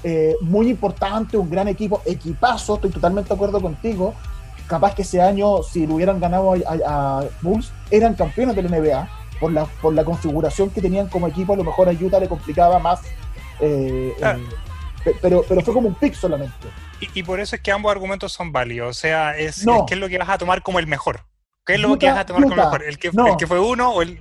[0.04, 4.14] eh, muy importante, un gran equipo, equipazo, estoy totalmente de acuerdo contigo.
[4.68, 8.62] Capaz que ese año, si lo hubieran ganado a, a- a Bulls, eran campeones de
[8.62, 9.08] la NBA.
[9.40, 12.28] Por la, por la configuración que tenían como equipo, a lo mejor a Utah le
[12.28, 13.00] complicaba más.
[13.60, 14.36] eh, Ah.
[14.36, 14.44] eh,
[15.04, 16.52] pe- pero, pero fue como un pick solamente.
[17.00, 18.90] Y, y por eso es que ambos argumentos son válidos.
[18.90, 19.76] O sea, es, No.
[19.76, 21.20] es qué es lo que vas a tomar como el mejor.
[21.64, 22.82] ¿Qué es lo Utah, que vas a tomar como el mejor?
[22.82, 23.26] ¿El que, No.
[23.28, 24.20] el que fue uno o el.?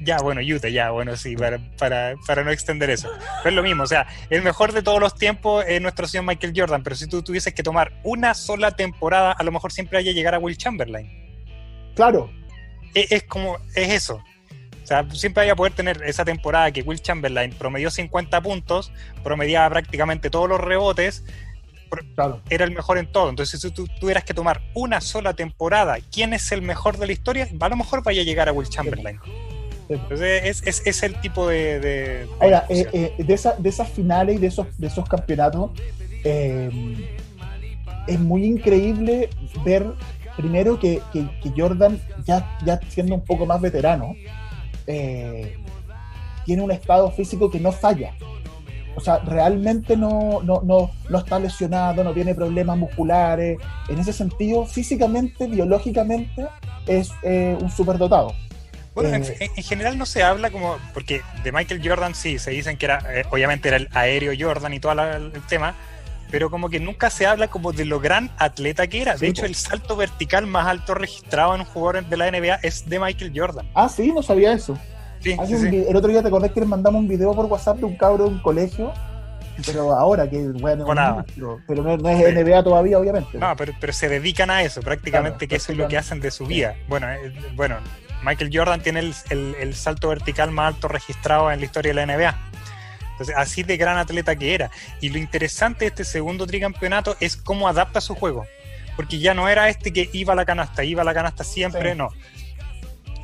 [0.00, 3.10] Ya, bueno, Utah, ya, bueno, sí, para, para, para no extender eso.
[3.42, 6.24] Pero es lo mismo, o sea, el mejor de todos los tiempos es nuestro señor
[6.24, 9.98] Michael Jordan, pero si tú tuvieses que tomar una sola temporada, a lo mejor siempre
[9.98, 11.10] haya llegar a Will Chamberlain.
[11.96, 12.30] Claro.
[12.94, 14.22] Es, es como, es eso.
[14.82, 18.90] O sea, siempre vaya a poder tener esa temporada que Will Chamberlain promedió 50 puntos,
[19.22, 21.24] promediaba prácticamente todos los rebotes,
[22.14, 22.42] Claro.
[22.48, 23.28] era el mejor en todo.
[23.28, 27.12] Entonces, si tú tuvieras que tomar una sola temporada, ¿quién es el mejor de la
[27.12, 27.48] historia?
[27.60, 29.20] A lo mejor vaya a llegar a Will Chamberlain.
[29.88, 31.80] Entonces, es, es, es el tipo de.
[31.80, 35.08] de- de Ahora, eh, eh, de, esa- de esas finales y de esos, de esos
[35.08, 35.70] campeonatos,
[36.24, 36.70] eh,
[38.06, 39.30] es muy increíble
[39.64, 39.86] ver
[40.36, 44.14] primero que, que- que Jordan, ya, ya siendo un poco más veterano,
[46.44, 48.12] tiene un estado físico que no falla.
[48.96, 53.58] O sea, realmente no, no, no, no está lesionado, no tiene problemas musculares.
[53.88, 56.46] En ese sentido, físicamente, biológicamente,
[56.86, 57.10] es
[57.60, 58.32] un superdotado.
[59.02, 60.76] Bueno, en, eh, en general no se habla como.
[60.94, 62.98] Porque de Michael Jordan sí, se dicen que era.
[63.10, 65.74] eh, obviamente era el aéreo Jordan y todo la- el tema.
[66.30, 69.16] Pero como que nunca se habla como de lo gran atleta que era.
[69.16, 72.86] De hecho, el salto vertical más alto registrado en un jugador de la NBA es
[72.86, 73.66] de Michael Jordan.
[73.74, 74.76] Ah, sí, no sabía eso.
[75.20, 77.78] Sí, sí, un El otro día te acordás que les mandamos un video por WhatsApp
[77.78, 78.92] de un cabro de un colegio,
[79.66, 81.24] pero ahora que bueno, Con nada.
[81.66, 82.34] pero, no, no es.
[82.34, 83.38] NBA todavía, obviamente.
[83.38, 86.20] No, pero, pero se dedican a eso, prácticamente Claro, que eso es lo que hacen
[86.20, 86.76] de su vida.
[86.88, 87.76] Bueno, eh, bueno,
[88.22, 92.06] Michael Jordan tiene el, el- el salto vertical más alto registrado en la historia de
[92.06, 92.38] la NBA.
[93.12, 94.70] Entonces, así de gran atleta que era.
[95.00, 98.46] Y lo interesante de este segundo tricampeonato es cómo adapta su juego.
[98.96, 101.92] Porque ya no era este que iba a la canasta, iba a la canasta siempre,
[101.92, 101.98] Sí.
[101.98, 102.10] no.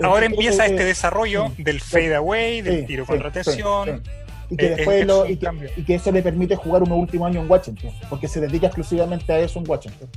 [0.02, 1.62] Ahora empieza este desarrollo sí.
[1.62, 4.02] del fade away, del sí, tiro tensión.
[4.04, 4.10] sí.
[4.50, 6.92] Y que, Eh, después es lo- y, que, y que eso le permite jugar un
[6.92, 10.08] último año en Washington, porque se dedica exclusivamente a eso en Washington.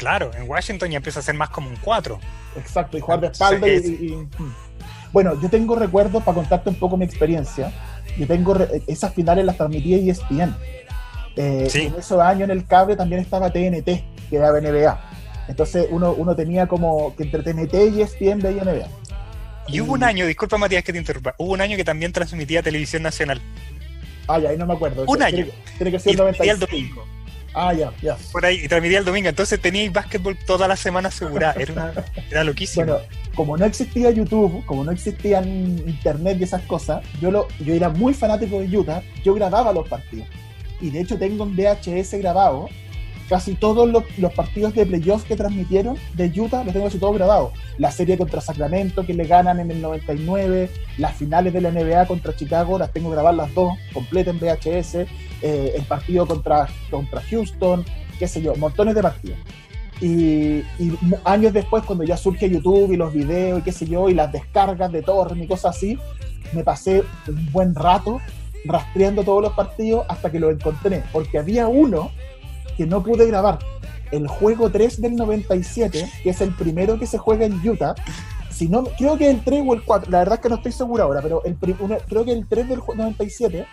[0.00, 2.18] Claro, en Washington ya empieza a ser más como un 4.
[2.56, 4.54] Exacto, y jugar de espalda y, es- y- y- mm.
[5.12, 7.70] Bueno, yo tengo recuerdos, para contarte un poco mi experiencia,
[8.16, 10.56] yo tengo re- esas finales las transmitía ESPN.
[11.36, 11.82] Eh, Sí.
[11.82, 14.98] y En esos años en el cable también estaba TNT, que daba NBA.
[15.48, 18.88] Entonces uno, uno tenía como que entre TNT y ESPN veía NBA.
[19.68, 22.62] Y hubo un año, disculpa Matías que te interrumpa, hubo un año que también transmitía
[22.62, 23.42] televisión nacional.
[24.26, 25.04] Ah, ya, ahí no me acuerdo.
[25.06, 25.44] Un año.
[25.76, 26.66] Tiene que Y ser transmitía el 95.
[26.66, 27.19] domingo.
[27.52, 28.16] Ah, ya, ya.
[28.32, 29.28] Por ahí, y transmitía el domingo.
[29.28, 31.54] Entonces teníais básquetbol toda la semana asegurada.
[31.60, 31.92] Era, una,
[32.30, 32.86] era loquísimo.
[32.86, 33.00] Bueno,
[33.34, 37.88] como no existía YouTube, como no existían internet y esas cosas, yo, lo, yo era
[37.88, 40.28] muy fanático de Utah, yo grababa los partidos.
[40.80, 42.68] Y de hecho tengo en VHS grabado
[43.28, 47.14] casi todos los, los partidos de playoffs que transmitieron de Utah, los tengo casi todos
[47.14, 47.52] grabados.
[47.78, 52.06] La serie contra Sacramento que le ganan en el 99, las finales de la NBA
[52.06, 55.06] contra Chicago, las tengo grabadas las dos, completas en VHS,
[55.42, 57.84] eh, el partido contra, contra Houston,
[58.18, 59.38] qué sé yo, montones de partidos.
[60.00, 64.08] Y, y años después, cuando ya surge YouTube y los videos y qué sé yo,
[64.08, 65.98] y las descargas de torrent y cosas así,
[66.52, 68.20] me pasé un buen rato
[68.64, 72.10] rastreando todos los partidos hasta que lo encontré, porque había uno
[72.76, 73.58] que no pude grabar.
[74.10, 77.94] El juego 3 del 97, que es el primero que se juega en Utah,
[78.50, 80.72] si no, creo que el 3 o el 4, la verdad es que no estoy
[80.72, 83.64] seguro ahora, pero el, uno- creo que el 3 del ju- 97,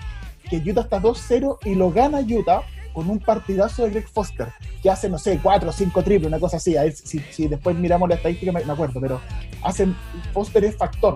[0.49, 4.47] que Utah está 2-0 y lo gana Utah con un partidazo de Greg Foster,
[4.81, 6.75] que hace, no sé, 4 o 5 triples, una cosa así.
[6.75, 9.21] A si, después miramos la estadística, me, acuerdo, pero
[9.61, 9.95] hacen,
[10.33, 11.15] Foster es factor.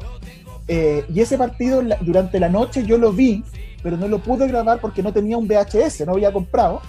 [0.67, 3.43] Eh, y ese partido durante la noche yo lo vi,
[3.81, 6.81] pero no lo pude grabar porque no tenía un VHS, no había comprado.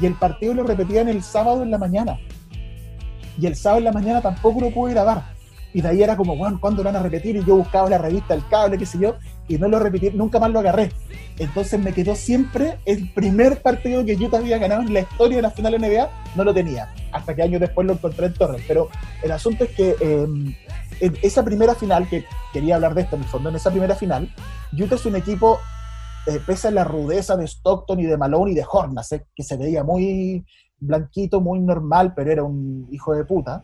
[0.00, 2.18] Y el partido lo repetían el sábado en la mañana.
[3.38, 5.24] Y el sábado en la mañana tampoco lo pude grabar.
[5.74, 7.36] Y de ahí era como, bueno, ¿cuándo lo van a repetir?
[7.36, 9.16] Y yo buscaba la revista El Cable, qué sé yo,
[9.48, 10.92] y no lo repetí, nunca más lo agarré.
[11.38, 15.42] Entonces me quedó siempre el primer partido que Utah había ganado en la historia de
[15.42, 16.92] la final NBA, no lo tenía.
[17.12, 18.62] Hasta que años después lo encontré en Torres.
[18.66, 18.88] Pero
[19.22, 20.26] el asunto es que eh,
[21.00, 23.94] en esa primera final, que quería hablar de esto en el fondo, en esa primera
[23.94, 24.32] final,
[24.72, 25.58] Utah es un equipo,
[26.26, 29.56] eh, pese a la rudeza de Stockton y de Malone y de Hornacek, que se
[29.56, 30.44] veía muy
[30.80, 33.62] blanquito, muy normal, pero era un hijo de puta.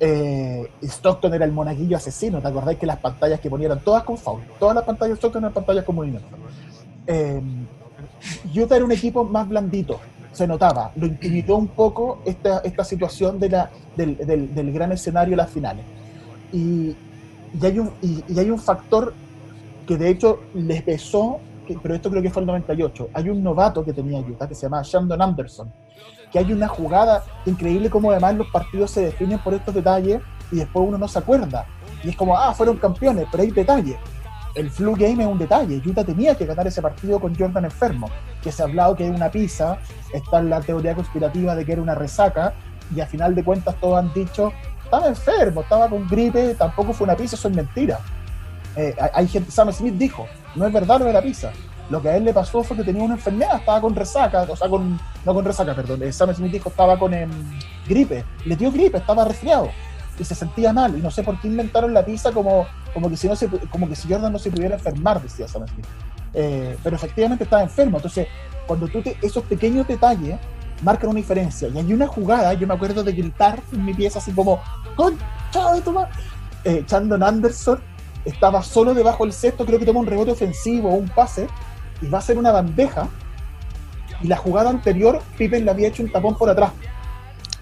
[0.00, 4.18] Eh, Stockton era el monaguillo asesino, ¿te acordáis que las pantallas que ponían todas con
[4.18, 4.42] foul?
[4.58, 6.28] Todas las pantallas de Stockton eran pantallas con movimiento.
[7.06, 7.40] Eh,
[8.54, 10.00] Utah era un equipo más blandito,
[10.32, 14.92] se notaba, lo intimidó un poco esta, esta situación de la, del, del, del gran
[14.92, 15.84] escenario de las finales.
[16.52, 16.96] Y,
[17.60, 19.14] y, hay un, y, y hay un factor
[19.86, 21.40] que de hecho les pesó,
[21.82, 23.10] pero esto creo que fue el 98.
[23.12, 25.72] Hay un novato que tenía Utah que se llama Shandon Anderson,
[26.32, 30.20] que hay una jugada increíble como además los partidos se definen por estos detalles
[30.50, 31.66] y después uno no se acuerda.
[32.02, 33.96] Y es como, ah, fueron campeones, pero hay detalles.
[34.54, 35.80] El flu game es un detalle.
[35.84, 38.10] Utah tenía que ganar ese partido con Jordan enfermo,
[38.42, 39.78] que se ha hablado que era una pizza,
[40.12, 42.52] está en la teoría conspirativa de que era una resaca,
[42.94, 44.52] y a final de cuentas todos han dicho,
[44.84, 47.98] estaba enfermo, estaba con gripe, tampoco fue una pizza, eso es mentira.
[48.76, 51.50] Eh, hay- gente, Sam Smith dijo, no es verdad lo de la pizza.
[51.92, 54.56] Lo que a él le pasó fue que tenía una enfermedad, estaba con resaca, o
[54.56, 56.10] sea, con, no con resaca, perdón.
[56.10, 57.30] Sam Smith dijo estaba con em,
[57.86, 59.68] gripe, le dio gripe, estaba resfriado.
[60.18, 60.96] y se sentía mal.
[60.96, 63.90] Y no sé por qué inventaron la pizza como, como, que, si no se, como
[63.90, 65.84] que si Jordan no se pudiera enfermar, decía Sam Smith.
[66.32, 67.98] Eh, pero efectivamente estaba enfermo.
[67.98, 68.26] Entonces,
[68.66, 70.38] cuando tú te, esos pequeños detalles
[70.80, 71.68] marcan una diferencia.
[71.68, 74.62] Y hay una jugada, yo me acuerdo de gritar en mi pieza así como,
[74.96, 75.94] ¡Concha de tu!
[76.64, 77.82] Eh, Chandon Anderson
[78.24, 81.48] estaba solo debajo del cesto, creo que toma un rebote ofensivo o un pase,
[82.02, 83.08] y va a hacer una bandeja.
[84.22, 86.72] Y la jugada anterior, Pippen le había hecho un tapón por atrás.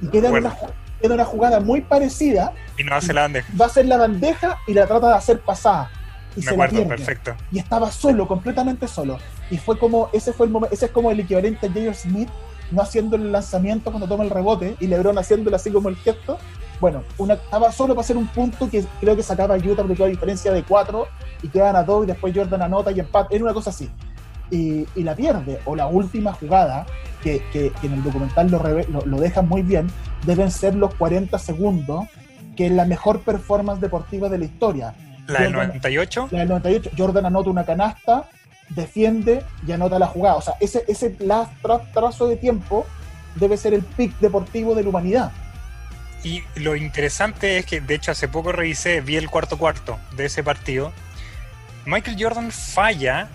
[0.02, 0.48] Y queda, en Bueno.
[0.60, 2.52] una, queda una jugada muy parecida.
[2.76, 3.48] Y no hace la bandeja.
[3.58, 5.90] Va a hacer la bandeja y la trata de hacer pasada.
[6.36, 7.34] Y Me se la acuerdo, perfecto.
[7.50, 9.18] y estaba solo, completamente solo.
[9.50, 11.94] Y fue como, ese fue el momento, ese es como el equivalente a J.R.
[11.94, 12.28] Smith
[12.70, 16.38] no haciendo el lanzamiento cuando toma el rebote y LeBron haciéndolo así como el gesto.
[16.80, 19.94] Bueno, una, estaba solo para hacer un punto que creo que sacaba a Utah porque
[19.96, 21.08] quedó a diferencia de cuatro
[21.42, 23.34] y quedan a dos y después Jordan anota y empate.
[23.34, 23.90] Era una cosa así.
[24.50, 25.60] Y, y la pierde.
[25.64, 26.86] O la última jugada,
[27.22, 29.88] que, que- que en el documental lo, reve- lo, lo dejan muy bien,
[30.26, 32.06] deben ser los 40 segundos,
[32.56, 34.94] que es la mejor performance deportiva de la historia.
[35.26, 38.24] La del Jordan- 98, la del 98, Jordan anota una canasta,
[38.70, 40.36] defiende y anota la jugada.
[40.36, 42.86] O sea, ese, ese trazo de tiempo
[43.36, 45.32] debe ser el pick deportivo de la humanidad.
[46.24, 50.26] Y lo interesante es que, de hecho, hace poco revisé, vi el cuarto cuarto de
[50.26, 50.92] ese partido.
[51.86, 53.28] Michael Jordan falla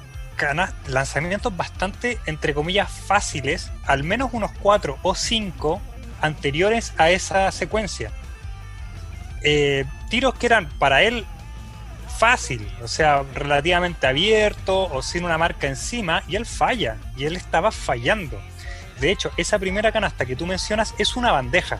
[0.87, 5.81] lanzamientos bastante, entre comillas, fáciles, al menos unos cuatro o cinco
[6.21, 8.11] anteriores a esa secuencia.
[9.43, 11.25] Eh, tiros que eran para él
[12.17, 17.35] fácil, o sea, relativamente abierto o sin una marca encima, y él falla, y él
[17.35, 18.41] estaba fallando.
[18.99, 21.79] De hecho, esa primera canasta que tú mencionas es una bandeja.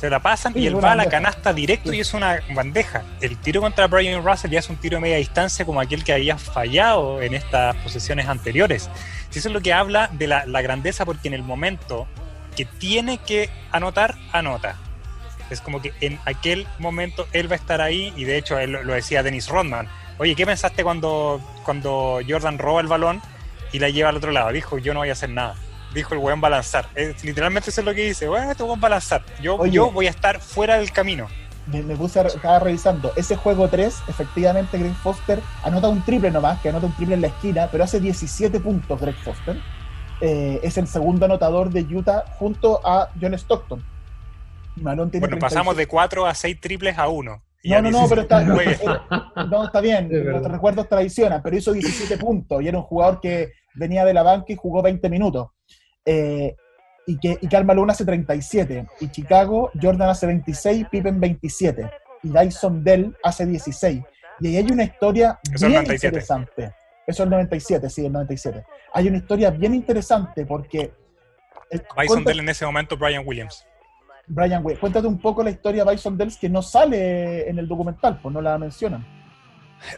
[0.00, 1.98] Se la pasan Sí, y él va a la canasta directo Sí.
[1.98, 3.02] y es una bandeja.
[3.20, 6.12] El tiro contra Brian Russell ya es un tiro de media distancia como aquel que
[6.14, 8.88] había fallado en estas posesiones anteriores.
[9.34, 12.06] Eso es lo que habla de la, la grandeza, porque en el momento
[12.56, 14.76] que tiene que anotar, anota.
[15.50, 18.72] Es como que en aquel momento él va a estar ahí y de hecho él
[18.72, 19.88] lo decía Dennis Rodman.
[20.18, 23.20] Oye, ¿qué pensaste cuando, cuando Jordan roba el balón
[23.72, 24.50] y la lleva al otro lado?
[24.52, 25.56] Dijo, yo no voy a hacer nada.
[25.94, 26.86] Dijo el weón va a lanzar.
[26.94, 28.28] Es- literalmente eso es lo que dice.
[28.28, 29.22] Bueno, este weón va a lanzar.
[29.42, 29.72] Yo, Oye.
[29.72, 31.26] yo voy a estar fuera del camino.
[31.66, 33.12] Me, me puse, a, estaba revisando.
[33.16, 37.20] Ese juego 3, efectivamente, Greg Foster anota un triple nomás, que anota un triple en
[37.20, 39.56] la esquina, pero hace 17 puntos Greg Foster.
[40.20, 43.82] Eh, es el segundo anotador de Utah junto a John Stockton.
[44.76, 45.40] Malone tiene Bueno, 36.
[45.40, 47.42] pasamos de 4 a 6 triples a 1.
[47.62, 48.78] No, no, no, pero está, bien.
[49.50, 53.52] no, está bien, los recuerdos traicionan, pero hizo 17 puntos y era un jugador que
[53.74, 55.48] venía de la banca y jugó 20 minutos.
[56.04, 56.54] Eh,
[57.06, 58.86] y que y Karl Malone hace 37.
[59.00, 61.90] Y Chicago, Jordan hace 26, Pippen 27.
[62.22, 64.02] Y Dyson Dell hace 16.
[64.40, 66.06] Y ahí hay una historia Eso bien 97.
[66.08, 66.62] interesante.
[67.06, 68.64] Eso es el 97, sí, el 97.
[68.94, 70.92] Hay una historia bien interesante porque...
[71.70, 73.66] eh, Bison cuenta- Dell en ese momento, Brian Williams.
[74.28, 77.66] Brian Way, cuéntate un poco la historia de Bison Dells que no sale en el
[77.66, 79.04] documental, pues no la mencionan.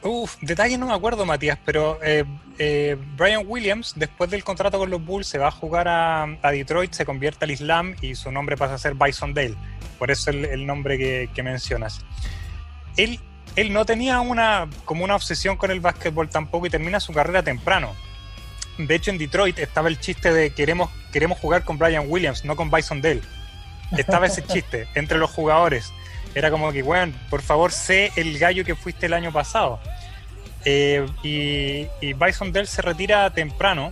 [0.03, 2.25] Uf, detalles no me acuerdo, Matías, pero eh,
[2.59, 6.51] eh, Brian Williams, después del contrato con los Bulls, se va a jugar a, a
[6.53, 9.57] Detroit, se convierte al Islam y su nombre pasa a ser Bison Dale.
[9.99, 12.01] Por eso el, el nombre que, que mencionas.
[12.97, 13.21] Él,
[13.57, 17.43] él no tenía una, como una obsesión con el básquetbol tampoco y termina su carrera
[17.43, 17.95] temprano.
[18.79, 22.57] De hecho, en Detroit estaba el chiste de queremos, queremos jugar con Brian Williams, no
[22.57, 23.23] con Bison Dale.
[23.97, 25.93] Estaba ese chiste entre los jugadores.
[26.35, 29.79] Era como que, bueno, por favor, sé el gallo que fuiste el año pasado.
[30.65, 33.91] Eh, y, y Bison Dell se retira temprano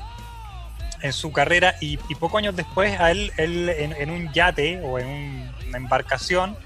[1.02, 4.80] en su carrera y, y pocos años después a él, él en, en un yate
[4.82, 6.56] o en un- una embarcación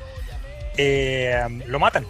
[0.77, 2.07] eh, lo matan.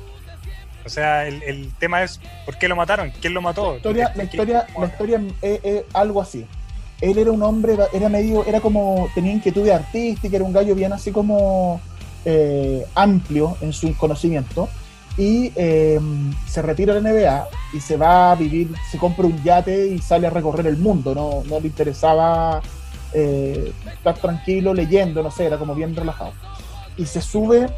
[0.84, 3.10] O sea, el, el tema es ¿por qué lo mataron?
[3.20, 3.70] ¿Quién lo mató?
[3.72, 6.46] La historia, la ¿Qué- historia, la historia es, es algo así.
[7.00, 10.92] Él era un hombre, era medio, era como, tenía inquietudes artísticas, era un gallo bien
[10.92, 11.80] así como
[12.24, 14.68] eh, amplio en su conocimiento.
[15.16, 16.00] Y eh,
[16.48, 19.98] se retira de la NBA y se va a vivir, se compra un yate y
[20.00, 21.14] sale a recorrer el mundo.
[21.14, 22.60] No, no le interesaba
[23.12, 26.32] eh, estar tranquilo leyendo, no sé, era como bien relajado.
[26.96, 27.68] Y se sube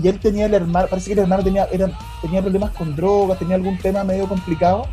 [0.00, 1.68] y él tenía el hermano, parece que el hermano tenía,
[2.22, 4.86] tenía problemas con drogas, tenía algún tema medio complicado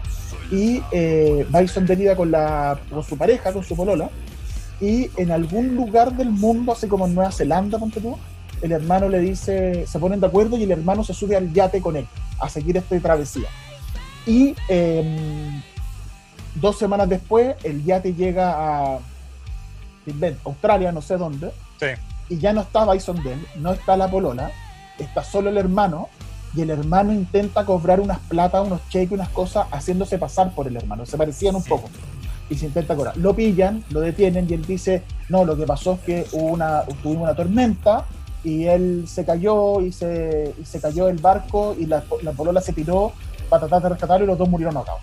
[0.52, 4.10] y eh, Bison Dell iba con, la, con su pareja, con su polola,
[4.82, 8.18] y en algún lugar del mundo, así como en Nueva Zelanda, ponte tú,
[8.62, 11.82] el hermano le dice, se ponen de acuerdo y el hermano se sube al yate
[11.82, 12.08] con él,
[12.40, 13.48] a seguir esta travesía.
[14.26, 15.62] Y eh,
[16.56, 18.54] dos semanas después, el yate llega
[18.96, 19.00] a
[20.46, 21.88] Australia, no sé dónde, Sí.
[22.30, 24.52] y ya no está Bison Dell, no está la polola,
[25.00, 26.10] está solo el hermano,
[26.54, 30.76] y el hermano intenta cobrar unas plata, unos cheques, unas cosas, haciéndose pasar por el
[30.76, 31.06] hermano.
[31.06, 31.90] Se parecían un poco.
[32.50, 33.16] Y se intenta cobrar.
[33.16, 36.84] Lo pillan, lo detienen y él dice, no, lo que pasó es que hubo una,
[37.02, 38.06] tuvimos una tormenta
[38.44, 42.60] y él se cayó y se, y se cayó el barco y la, la polola
[42.62, 43.12] se tiró
[43.50, 45.02] para tratar de rescatarlo y los dos murieron ahogados.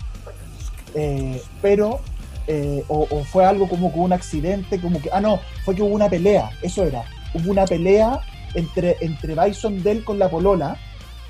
[0.95, 1.99] Eh, pero,
[2.47, 5.83] eh, o, o fue algo como que un accidente, como que, ah, no, fue que
[5.83, 8.19] hubo una pelea, eso era, hubo una pelea
[8.55, 10.77] entre, entre Bison Dell con la polola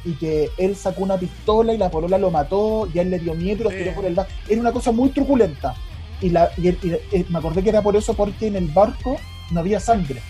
[0.05, 3.33] y que él sacó una pistola y la polola lo mató y él le dio
[3.33, 4.31] miedo y lo tiró por el barco.
[4.47, 5.75] Era una cosa muy truculenta.
[6.21, 9.17] Y, la, y, y- y me acordé que era por eso porque en el barco
[9.51, 10.21] no había sangre.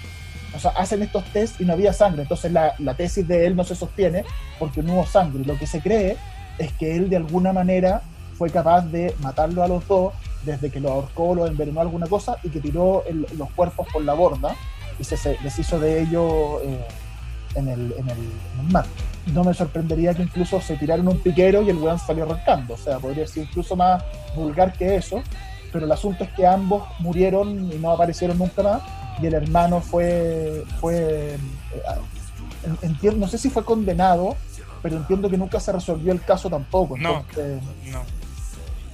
[0.55, 2.23] O sea, hacen estos test y no había sangre.
[2.23, 4.23] Entonces la, la tesis de él no se sostiene
[4.57, 5.43] porque no hubo sangre.
[5.45, 6.17] Lo que se cree
[6.57, 8.01] es que él de alguna manera
[8.37, 12.37] fue capaz de matarlo a los dos desde que lo ahorcó, lo envenenó alguna cosa
[12.43, 14.55] y que tiró el- los cuerpos por la borda
[14.99, 16.79] y se, se deshizo de ello eh,
[17.55, 18.85] en, el, en, el, en el mar.
[19.33, 22.73] No me sorprendería que incluso se tiraron un piquero y el weón salió arrancando.
[22.73, 24.03] O sea, podría ser incluso más
[24.35, 25.21] vulgar que eso.
[25.71, 28.81] Pero el asunto es que ambos murieron y no aparecieron nunca más.
[29.21, 30.63] Y el hermano fue.
[30.79, 31.37] fue eh,
[32.63, 34.35] en- entiendo, no sé si fue condenado,
[34.81, 36.97] pero entiendo que nunca se resolvió el caso tampoco.
[36.97, 37.19] No.
[37.29, 37.61] Entonces,
[37.91, 38.01] No,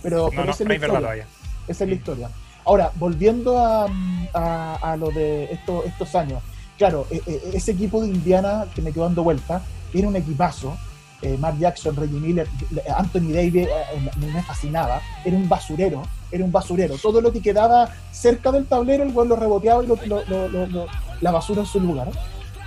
[0.03, 1.27] pero, no, pero no, esa es la historia.
[1.67, 2.29] Esa es la historia.
[2.65, 3.87] Ahora, volviendo a,
[4.33, 6.41] a, a lo de esto- estos años,
[6.77, 9.61] claro, e- e- ese equipo de Indiana que me quedó dando vuelta,
[9.93, 10.75] era un equipazo.
[11.21, 12.47] Eh, Mark Jackson, Reggie Miller,
[12.97, 15.01] Anthony Davis, eh, me fascinaba.
[15.23, 16.97] Era un basurero, era un basurero.
[16.97, 20.87] Todo lo que quedaba cerca del tablero, el güey lo reboteaba y lo- lo- lo-
[21.21, 22.09] la basura en su lugar.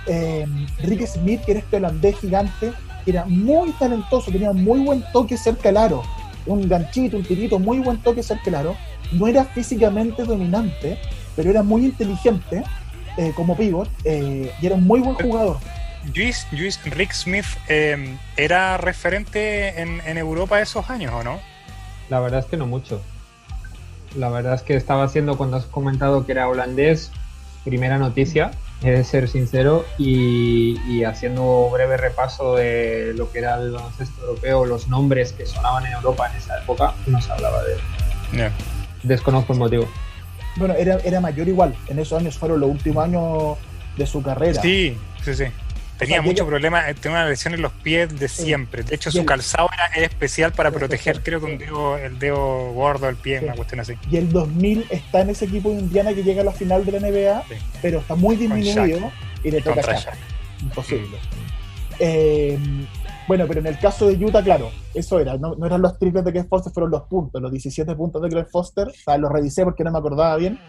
[0.07, 0.45] Eh,
[0.79, 2.73] Rick Smith, que era este holandés gigante,
[3.05, 6.03] era muy talentoso, tenía muy buen toque cerca del aro.
[6.45, 8.75] Un ganchito, un tirito, muy buen toque cerca del aro
[9.11, 10.97] no era físicamente dominante,
[11.35, 12.63] pero era muy inteligente
[13.17, 15.57] eh, como pivot eh, y era un muy buen jugador.
[16.15, 21.39] Luis, Luis Rick Smith eh, era referente en, en Europa esos años, ¿o no?
[22.09, 23.01] La verdad es que no mucho.
[24.15, 27.11] La verdad es que estaba haciendo cuando has comentado que era holandés,
[27.63, 33.55] primera noticia, he de ser sincero, y, y haciendo breve repaso de lo que era
[33.55, 37.61] el baloncesto europeo, los nombres que sonaban en Europa en esa época, no se hablaba
[37.63, 37.79] de él.
[38.33, 38.51] Ya.
[39.03, 39.87] Desconozco el motivo.
[40.55, 43.57] Bueno, era, era mayor igual, en esos años fueron los últimos años
[43.97, 44.61] de su carrera.
[44.61, 45.45] Sí, sí, sí.
[45.99, 48.83] Tenía sea, mucho problema, eh, tenía una lesión en los pies de siempre.
[48.83, 52.71] De hecho, su el- calzado era, especial para proteger, creo que un dedo, el dedo
[52.73, 53.45] gordo del pie, Sí.
[53.45, 53.93] una cuestión así.
[54.09, 56.91] Y el 2000 está en ese equipo de Indiana que llega a la final de
[56.93, 57.55] la NBA, Sí.
[57.81, 59.11] pero está muy disminuido
[59.43, 60.15] y le toca Shaq.
[60.61, 61.17] Imposible.
[61.99, 62.57] Eh,
[63.27, 65.37] bueno, pero en el caso de Utah, claro, eso era.
[65.37, 67.41] No, no eran los triples de Greg Foster, fueron los puntos.
[67.41, 68.87] Los 17 puntos de Greg Foster.
[68.87, 70.59] O sea, los revisé porque no me acordaba bien.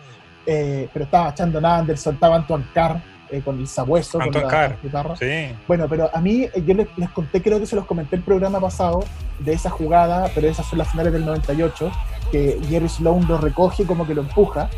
[0.46, 4.18] Eh, pero estaba Chandon Anderson, estaba Antoine Carr eh, con el sabueso.
[4.18, 5.16] con la guitarra.
[5.16, 5.54] Sí.
[5.66, 8.22] Bueno, pero a mí, eh, yo les, les conté, creo que se los comenté el
[8.22, 9.04] programa pasado,
[9.38, 11.90] de esa jugada, pero esas son las finales del 98,
[12.30, 14.68] que Jerry Sloan lo recoge como que lo empuja.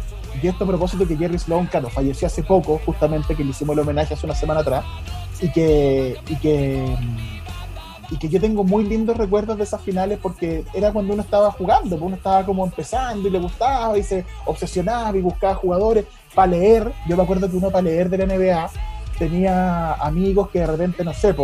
[0.42, 3.74] Y esto a propósito que Jerry Sloan, claro, falleció hace poco, justamente, que le hicimos
[3.74, 4.84] el homenaje hace una semana atrás,
[5.40, 6.96] y que, y que,
[8.10, 11.50] y que yo tengo muy lindos recuerdos de esas finales porque era cuando uno estaba
[11.50, 16.06] jugando, pues uno estaba como empezando y le gustaba y se obsesionaba y buscaba jugadores
[16.34, 16.92] para leer.
[17.08, 18.70] Yo me acuerdo que uno para leer de la NBA
[19.18, 21.34] tenía amigos que de repente, no sé,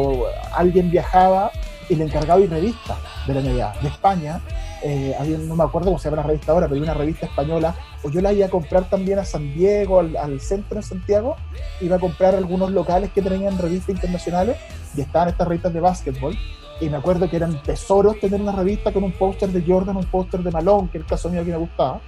[0.52, 1.50] alguien viajaba
[1.88, 4.40] y le encargaba ir revistas de la NBA, de España.
[4.82, 5.16] Eh,
[5.46, 8.10] no me acuerdo cómo se llama la revista ahora, pero había una revista española, o
[8.10, 11.36] yo la iba a comprar también a San Diego, al, al centro de Santiago,
[11.80, 14.56] iba a comprar algunos locales que tenían revistas internacionales
[14.96, 16.36] y estaban estas revistas de básquetbol.
[16.80, 20.04] Y me acuerdo que eran tesoros tener una revista con un póster de Jordan, un
[20.04, 22.00] póster de Malone, que es el caso mío que me gustaba.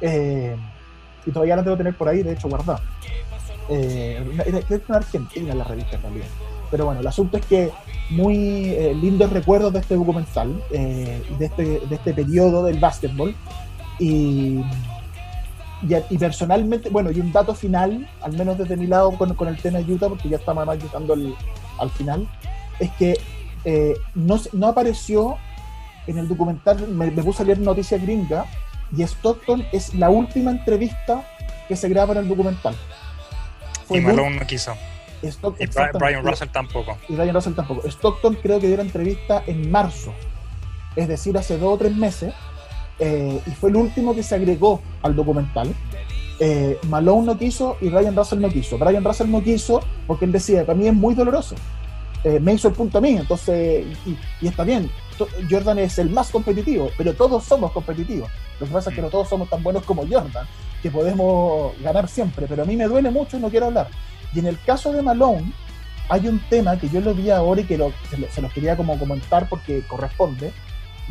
[0.00, 0.56] Eh,
[1.26, 2.80] y todavía la que tener por ahí, de hecho, guardada.
[3.68, 6.26] Eh, creo que argentina la revista también.
[6.70, 7.70] Pero bueno, el asunto es que
[8.10, 13.34] muy eh, lindos recuerdos de este documental, eh, de, este, de este periodo del básquetbol.
[13.98, 14.62] Y,
[15.82, 19.48] y, y personalmente, bueno, y un dato final, al menos desde mi lado con, con
[19.48, 21.34] el tema de Utah, porque ya estamos más llegando al,
[21.78, 22.28] al final,
[22.78, 23.18] es que
[23.64, 25.36] eh, no, no apareció
[26.06, 28.46] en el documental, me, me puse a leer noticias gringa,
[28.96, 31.22] y Stockton es la última entrevista
[31.68, 32.74] que se graba en el documental.
[33.90, 34.72] Y Malone no quiso.
[35.22, 35.66] Stock- Y.
[35.98, 36.98] Brian Russell tampoco.
[37.08, 37.86] Y Ryan Russell tampoco.
[37.88, 40.12] Stockton creo que dio la entrevista en marzo,
[40.96, 42.34] es decir, hace dos o tres meses,
[42.98, 45.72] eh, y fue el último que se agregó al documental.
[46.40, 48.76] Eh, Malone no quiso y Ryan Russell no quiso.
[48.78, 51.54] Ryan Russell no quiso porque él decía, para mí es muy doloroso.
[52.24, 54.90] Eh, me hizo el punto a mí, entonces, y, y está bien,
[55.50, 58.30] Jordan es el más competitivo, pero todos somos competitivos.
[58.60, 60.46] Lo que pasa es que no todos somos tan buenos como Jordan,
[60.82, 63.88] que podemos ganar siempre, pero a mí me duele mucho y no quiero hablar.
[64.34, 65.52] Y en el caso de Malone,
[66.08, 68.52] hay un tema que yo lo vi ahora y que lo- se, lo- se los
[68.52, 70.52] quería como comentar porque corresponde.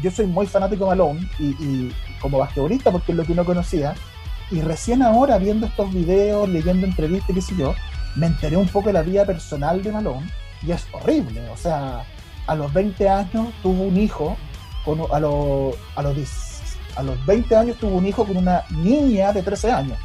[0.02, 3.46] Yo soy muy fanático de Malone y, y como basquetbolista porque es lo que uno
[3.46, 3.94] conocía.
[4.50, 7.74] Y recién ahora viendo estos videos, leyendo entrevistas, qué sé yo,
[8.16, 10.28] me enteré un poco de la vida personal de Malone
[10.66, 11.48] y es horrible.
[11.50, 12.04] O sea,
[12.52, 14.36] a los 20 años tuvo un hijo,
[14.84, 16.18] con, a, los, a, los,
[16.98, 19.98] a los 20 años tuvo un hijo con una niña de 13 años.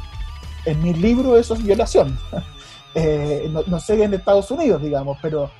[0.63, 2.17] En mi libro eso es violación.
[2.99, 5.51] Eh, no, sé en Estados Unidos, digamos, pero...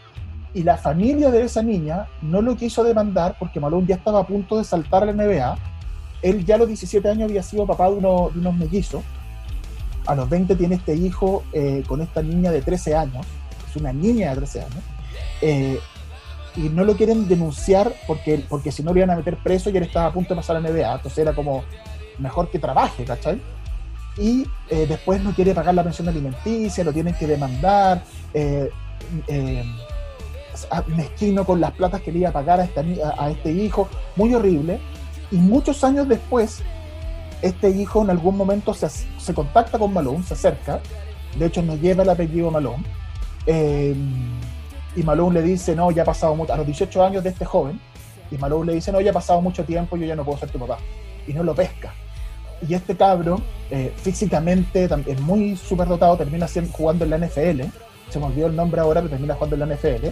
[0.56, 4.26] Y la familia de esa niña no lo quiso demandar porque Malone ya estaba a
[4.26, 5.56] punto de saltar la NBA.
[6.24, 9.04] Él ya a los 17 años había sido papá de, uno, de unos mellizos.
[10.08, 13.24] A los 20 tiene este hijo eh, con esta niña de 13 años.
[13.70, 14.84] Es una niña de 13 años.
[15.42, 15.80] Eh,
[16.58, 19.78] y no lo quieren denunciar porque, porque si no le iban a meter preso y
[19.78, 20.96] él estaba a punto de pasar a la NBA.
[20.96, 21.64] Entonces era como,
[22.18, 23.40] mejor que trabaje, ¿cachai?
[24.18, 28.04] Y eh, después no quiere pagar la pensión alimenticia, lo tienen que demandar.
[28.34, 28.70] Eh,
[29.28, 29.64] eh,
[30.88, 32.84] mezquino con las platas que le iba a pagar a, esta,
[33.18, 34.80] a este hijo, muy horrible.
[35.30, 36.64] Y muchos años después,
[37.44, 40.80] este hijo en algún momento se, se contacta con Malone, se acerca,
[41.38, 42.84] de hecho nos lleva el apellido Malone,
[44.98, 47.46] y Malone le dice, no, ya ha pasado mucho, a los 18 años de este
[47.46, 47.80] joven,
[48.32, 50.50] y Malone le dice, no, ya ha pasado mucho tiempo, yo ya no puedo ser
[50.50, 50.80] tu papá.
[51.28, 51.94] Y no lo pesca.
[52.68, 57.62] Y este cabro, eh, físicamente es muy superdotado, termina jugando en la NFL,
[58.10, 60.08] se me olvidó el nombre ahora, pero termina jugando en la NFL.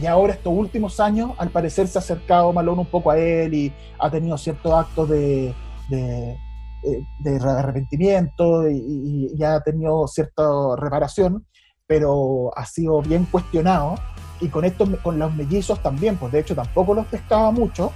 [0.00, 3.52] Y ahora estos últimos años, al parecer se ha acercado Malone un poco a él
[3.52, 5.52] y ha tenido ciertos actos de,
[5.88, 6.36] de,
[6.84, 10.44] eh, arrepentimiento y, y, ha tenido cierta
[10.76, 11.44] reparación,
[11.90, 13.96] pero ha sido bien cuestionado
[14.40, 17.90] y con estos, con los mellizos también, pues de hecho tampoco los pescaba mucho.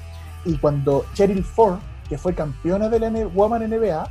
[0.45, 4.11] Y cuando Cheryl Ford, que fue campeona de la Woman NBA,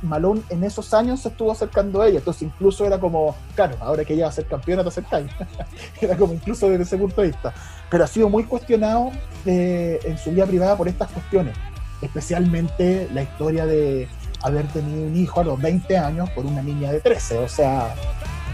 [0.00, 2.20] Malone en esos años se estuvo acercando a ella.
[2.20, 5.30] Entonces incluso era como, claro, ahora que ella va a ser campeona, te acercáis.
[6.00, 7.52] era como incluso desde ese punto de vista.
[7.90, 9.10] Pero ha sido muy cuestionado
[9.44, 11.54] eh, en su vida privada por estas cuestiones.
[12.00, 14.08] Especialmente la historia de
[14.42, 17.40] haber tenido un hijo a los 20 años por una niña de 13.
[17.40, 17.94] O sea,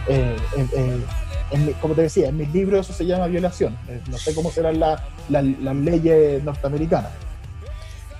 [0.07, 3.77] eh, eh, como te decía, en mis libros eso se llama violación.
[3.89, 7.11] Eh, no sé cómo serán las leyes norteamericanas.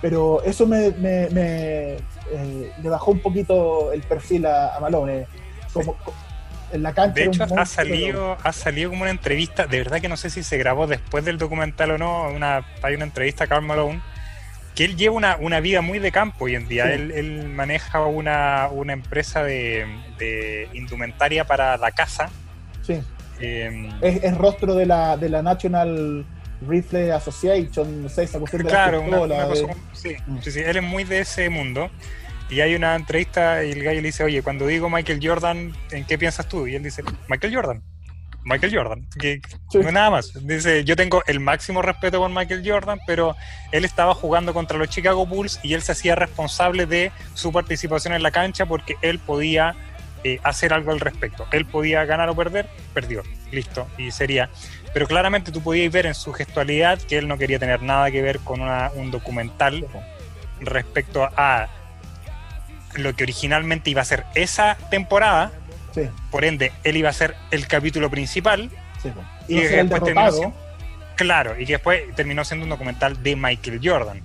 [0.01, 2.01] Pero eso me, eh,
[2.83, 5.27] le bajó un poquito el perfil a, Malone.
[5.73, 5.97] Como,
[6.73, 10.09] en la cancha de hecho, ha salido, ha salido como una entrevista, de verdad que
[10.09, 13.47] no sé si se grabó después del documental o no, una, hay una entrevista a
[13.47, 14.01] Carl Malone,
[14.79, 16.95] que él lleva una, vida muy de campo hoy en día.
[16.95, 19.85] Él, maneja una, empresa de,
[20.19, 22.31] de, indumentaria para la casa.
[22.87, 23.01] Sí.
[23.41, 26.25] Em, es, rostro de la, de la National
[26.65, 29.03] Rifle Association, no sé, esa cuestión de claro,
[29.95, 31.91] sí, sí, sí, él es muy de ese mundo.
[32.49, 36.05] Y hay una entrevista y el gallo le dice, oye, cuando digo Michael Jordan, ¿en
[36.05, 36.69] qué piensas tú?
[36.69, 37.83] Y él dice, Michael Jordan.
[38.45, 39.41] Michael Jordan, que
[39.75, 40.33] no nada más.
[40.47, 43.37] Dice, yo tengo el máximo respeto por Michael Jordan, pero
[43.73, 48.15] él estaba jugando contra los Chicago Bulls y él se hacía responsable de su participación
[48.15, 49.75] en la cancha porque él podía
[50.25, 51.47] eh, hacer algo al respecto.
[51.53, 54.51] Él podía ganar o perder, perdió, listo, y sería.
[54.93, 58.23] Pero claramente tú podías ver en su gestualidad que él no quería tener nada que
[58.23, 59.87] ver con un documental
[60.61, 61.69] respecto a
[62.95, 65.53] lo que originalmente iba a ser esa temporada.
[66.31, 68.71] Por ende, él iba a ser el capítulo principal.
[69.47, 70.57] Y, después terminó siendo,
[71.15, 74.21] claro, y que después terminó siendo un documental de Michael Jordan.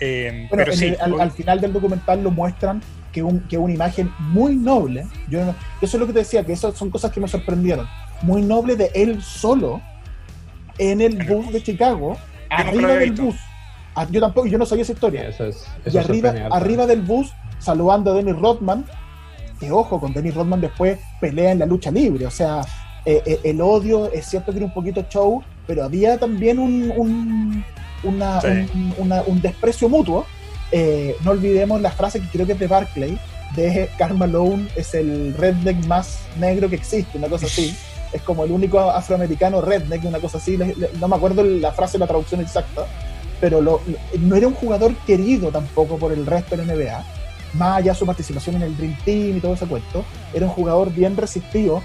[0.00, 4.54] Eh, pero sí, al, final del documental lo muestran que, un, que una imagen muy
[4.56, 5.06] noble.
[5.28, 7.88] Yo eso es lo que te decía, que esas son cosas que me sorprendieron.
[8.22, 9.80] Muy noble de él solo
[10.78, 12.16] en el bus de Chicago,
[12.50, 13.36] arriba del bus.
[13.94, 15.30] Ah, yo tampoco, yo no sabía esa historia.
[15.90, 18.84] y arriba, arriba del bus, saludando a Dennis Rodman,
[19.58, 22.26] que ojo, con Dennis Rodman después pelea en la lucha libre.
[22.26, 22.60] O sea,
[23.04, 26.92] eh, eh, el odio es cierto que era un poquito show, pero había también un,
[26.96, 27.64] un,
[28.02, 30.26] un desprecio mutuo
[30.72, 33.18] eh, no olvidemos la frase que creo que es de Barclay,
[33.54, 37.76] de Karl Malone es el redneck más negro que existe, una cosa así.
[38.12, 40.58] Es como el único afroamericano redneck, una cosa así.
[41.00, 42.86] no me acuerdo la frase, la traducción exacta,
[43.40, 47.04] pero no era un jugador querido tampoco por el resto de la NBA.
[47.54, 50.04] Más allá de su participación en el Dream Team y todo ese cuento,
[50.34, 51.82] era un jugador bien resistido,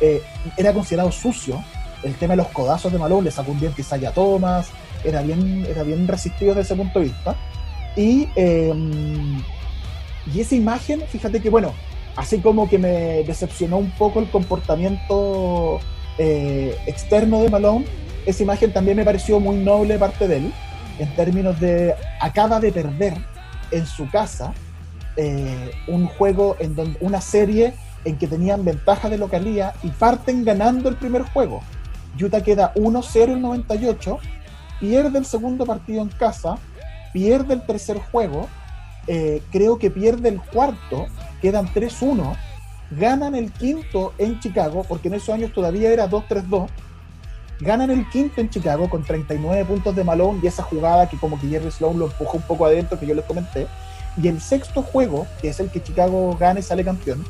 [0.00, 0.22] eh,
[0.56, 1.62] era considerado sucio.
[2.02, 4.68] El tema de los codazos de Malone le sacó un diente Isaiah Thomas,
[5.04, 7.36] era bien, era bien resistido desde ese punto de vista
[7.96, 9.42] y, em,
[10.32, 11.72] y esa imagen, fíjate que, bueno,
[12.16, 15.80] así como que me decepcionó un poco el comportamiento
[16.18, 17.84] eh, externo de Malone,
[18.26, 20.52] esa imagen también me pareció muy noble parte de él,
[20.98, 23.14] en términos de acaba de perder
[23.70, 24.54] en su casa
[25.16, 27.74] eh, un juego, en donde, una serie
[28.04, 31.62] en que tenían ventaja de localía y parten ganando el primer juego.
[32.20, 34.18] Utah queda 1-0 el 98,
[34.80, 36.58] pierde el segundo partido en casa
[37.14, 38.48] pierde el tercer juego,
[39.06, 41.06] eh, creo que pierde el cuarto,
[41.40, 42.36] quedan 3-1,
[42.90, 46.66] ganan el quinto en Chicago, porque en esos años todavía era 2-3-2,
[47.60, 51.40] ganan el quinto en Chicago con 39 puntos de Malone y esa jugada que como
[51.40, 53.68] que Jerry Sloan lo empujó un poco adentro, que yo les comenté.
[54.16, 57.24] Y el sexto juego, que es el que Chicago gane y sale campeón,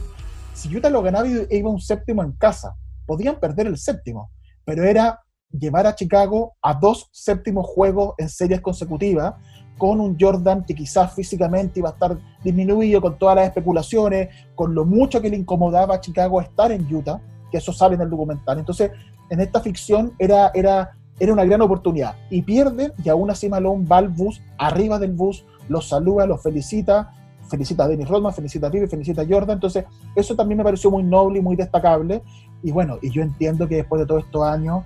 [0.53, 4.31] si Utah lo ganaba y iba un séptimo en casa, podían perder el séptimo,
[4.65, 5.21] pero era
[5.51, 9.35] llevar a Chicago a dos séptimos juegos en series consecutivas,
[9.79, 14.75] con un Jordan que quizás físicamente iba a estar disminuido con todas las especulaciones, con
[14.75, 17.21] lo mucho que le incomodaba a Chicago estar en Utah,
[17.51, 18.59] que eso sale en el documental.
[18.59, 18.93] Entonces,
[19.31, 22.15] en esta ficción era, era, era una gran oportunidad.
[22.31, 26.43] Y pierden, y aún así Malone va al bus, arriba del bus, los saluda, los
[26.43, 27.13] felicita,
[27.49, 29.57] felicita a Dennis Rodman, felicita a Pibe, felicita a Jordan.
[29.57, 29.85] Entonces,
[30.15, 32.23] eso también me pareció muy noble y muy destacable.
[32.63, 34.85] Y bueno, y yo entiendo que después de todos estos años,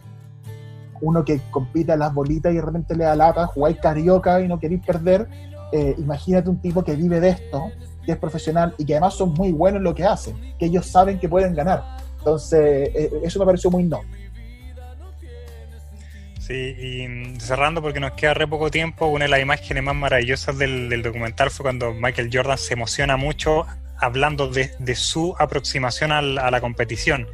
[1.00, 4.48] uno que compite a las bolitas y de repente le da lata, jugáis carioca y
[4.48, 5.28] no queréis perder,
[5.72, 7.70] eh, imagínate un tipo que vive de esto,
[8.04, 10.86] que es profesional y que además son muy buenos en lo que hacen, que ellos
[10.86, 11.84] saben que pueden ganar.
[12.18, 14.08] Entonces, eh, eso me pareció muy noble.
[16.48, 20.56] Sí, y cerrando porque nos queda re poco tiempo, una de las imágenes más maravillosas
[20.56, 23.66] del, documental fue cuando Michael Jordan se emociona mucho
[23.98, 27.26] hablando de, su aproximación a la, competición.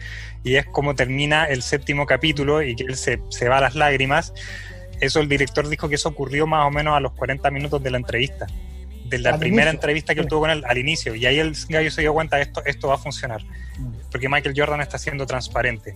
[0.43, 4.35] Y es como termina el séptimo capítulo y que él se, va a las lágrimas.
[5.01, 7.93] Eso el director dijo que eso ocurrió más o menos a los 40 minutos de
[7.93, 8.49] la entrevista.
[9.05, 11.15] De la primera entrevista que él tuvo con él al inicio.
[11.15, 13.45] Y ahí el gallo se dio cuenta de esto, esto va a funcionar.
[13.78, 13.93] Mm.
[14.11, 15.95] Porque Michael Jordan está siendo transparente.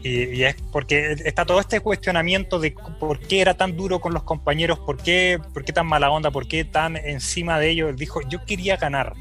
[0.00, 0.06] Mm.
[0.06, 4.22] Y, es porque está todo este cuestionamiento de por qué era tan duro con los
[4.22, 7.90] compañeros, por qué, por qué tan mala onda, por qué tan encima de ellos.
[7.90, 9.14] Él dijo, yo quería ganar.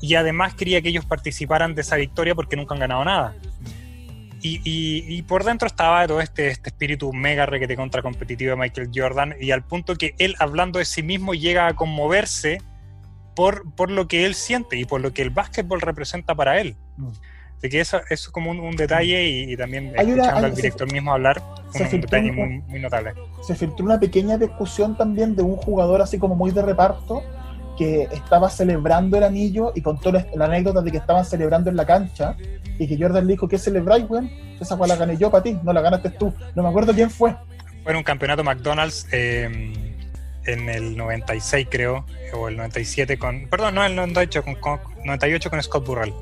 [0.00, 3.34] Y además quería que ellos participaran de esa victoria porque nunca han ganado nada.
[4.42, 8.90] Y, y, por dentro estaba todo este, este espíritu mega requete contra competitivo de Michael
[8.94, 12.58] Jordan y al punto que él hablando de sí mismo llega a conmoverse
[13.34, 16.76] por, por lo que él siente y por lo que el básquetbol representa para él.
[16.96, 17.08] Mm.
[17.58, 21.42] Así que eso, es como un, detalle y, también escuchando al director mismo hablar,
[21.74, 23.14] un, detalle muy, notable.
[23.42, 27.22] Se filtró una pequeña discusión también de un jugador así como muy de reparto
[27.78, 31.86] que estaba celebrando el anillo y contó la, anécdota de que estaban celebrando en la
[31.86, 32.36] cancha
[32.78, 34.30] y que Jordan le dijo, ¿qué celebráis, güey?
[34.60, 36.32] Esa fue la gané yo para ti, no la ganaste tú.
[36.54, 37.34] No me acuerdo quién fue.
[37.82, 39.72] Fue en un campeonato McDonald's eh,
[40.46, 42.04] en el 96 creo,
[42.34, 43.48] o el 97 con...
[43.48, 46.14] Perdón, no, el 98 con, con 98 con Scott Burrell.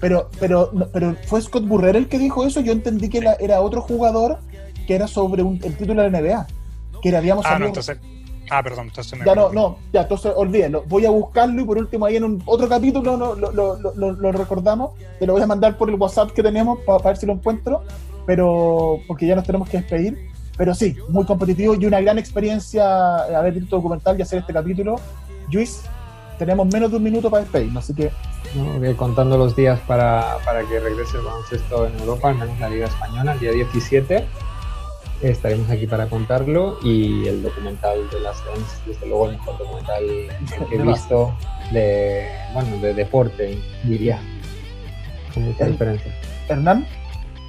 [0.00, 2.60] Pero, pero, pero fue Scott Burrer el que dijo eso.
[2.60, 4.38] Yo entendí que era, otro jugador
[4.86, 6.46] que era sobre un, el título de la NBA.
[7.02, 7.98] Que era, habíamos ah, no, entonces.
[8.50, 10.84] Ah, perdón, entonces me Ya no, no, ya, entonces olvídenlo.
[10.86, 14.92] Voy a buscarlo y por último ahí en un otro capítulo lo, lo, recordamos.
[15.18, 17.82] Te lo voy a mandar por el WhatsApp que tenemos para, ver si lo encuentro.
[18.26, 20.28] Pero, porque ya nos tenemos que despedir.
[20.56, 24.96] Pero sí, muy competitivo y una gran experiencia haber visto documental y hacer este capítulo.
[25.50, 25.82] Luis,
[26.38, 28.10] tenemos menos de un minuto para despedirnos, así que
[28.96, 32.86] contando los días para, para, que regrese el baloncesto en Europa, al menos la Liga
[32.86, 34.24] Española, el día 17.
[35.22, 40.04] Estaremos aquí para contarlo y el documental de las Dance, desde luego el mejor documental
[40.68, 41.34] que he visto
[41.72, 44.20] de, bueno, de deporte, diría,
[45.32, 46.14] con mucha diferencia.
[46.48, 46.86] Hernán.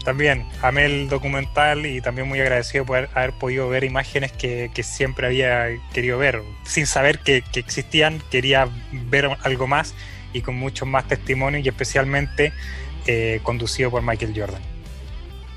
[0.06, 4.82] También amé el documental y también muy agradecido por haber podido ver imágenes que, que
[4.82, 6.42] siempre había querido ver.
[6.64, 8.70] Sin saber que, que existían, quería
[9.10, 9.94] ver algo más
[10.34, 12.54] y con muchos más testimonios y especialmente
[13.06, 14.62] eh, conducido por Michael Jordan.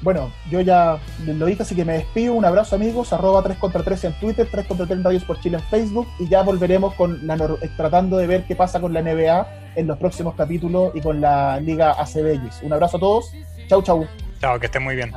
[0.02, 2.32] Bueno, yo ya lo dije, así que me despido.
[2.32, 5.58] Un abrazo amigos, arroba 3 contra 3 en Twitter, 3 contra 3 Radios por Chile
[5.58, 9.02] en Facebook y ya volveremos con la eh, tratando de ver qué pasa con la
[9.02, 12.40] NBA en los próximos capítulos y con la Liga ACB.
[12.62, 13.32] Un abrazo a todos.
[13.68, 14.06] Chau, chau.
[14.40, 15.12] Chao, que estén muy bien.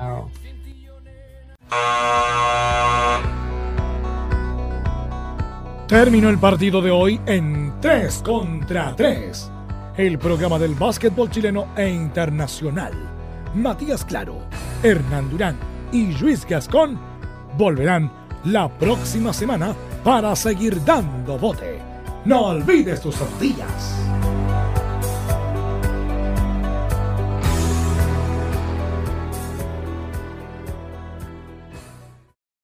[5.87, 9.51] Terminó el partido de hoy en 3 contra 3
[9.97, 12.93] el programa del básquetbol chileno e internacional.
[13.53, 14.39] Matías Claro,
[14.81, 15.55] Hernán Durán
[15.91, 16.97] y Luis Gascón
[17.57, 18.11] volverán
[18.45, 21.79] la próxima semana para seguir dando bote.
[22.25, 23.99] No olvides tus tortillas.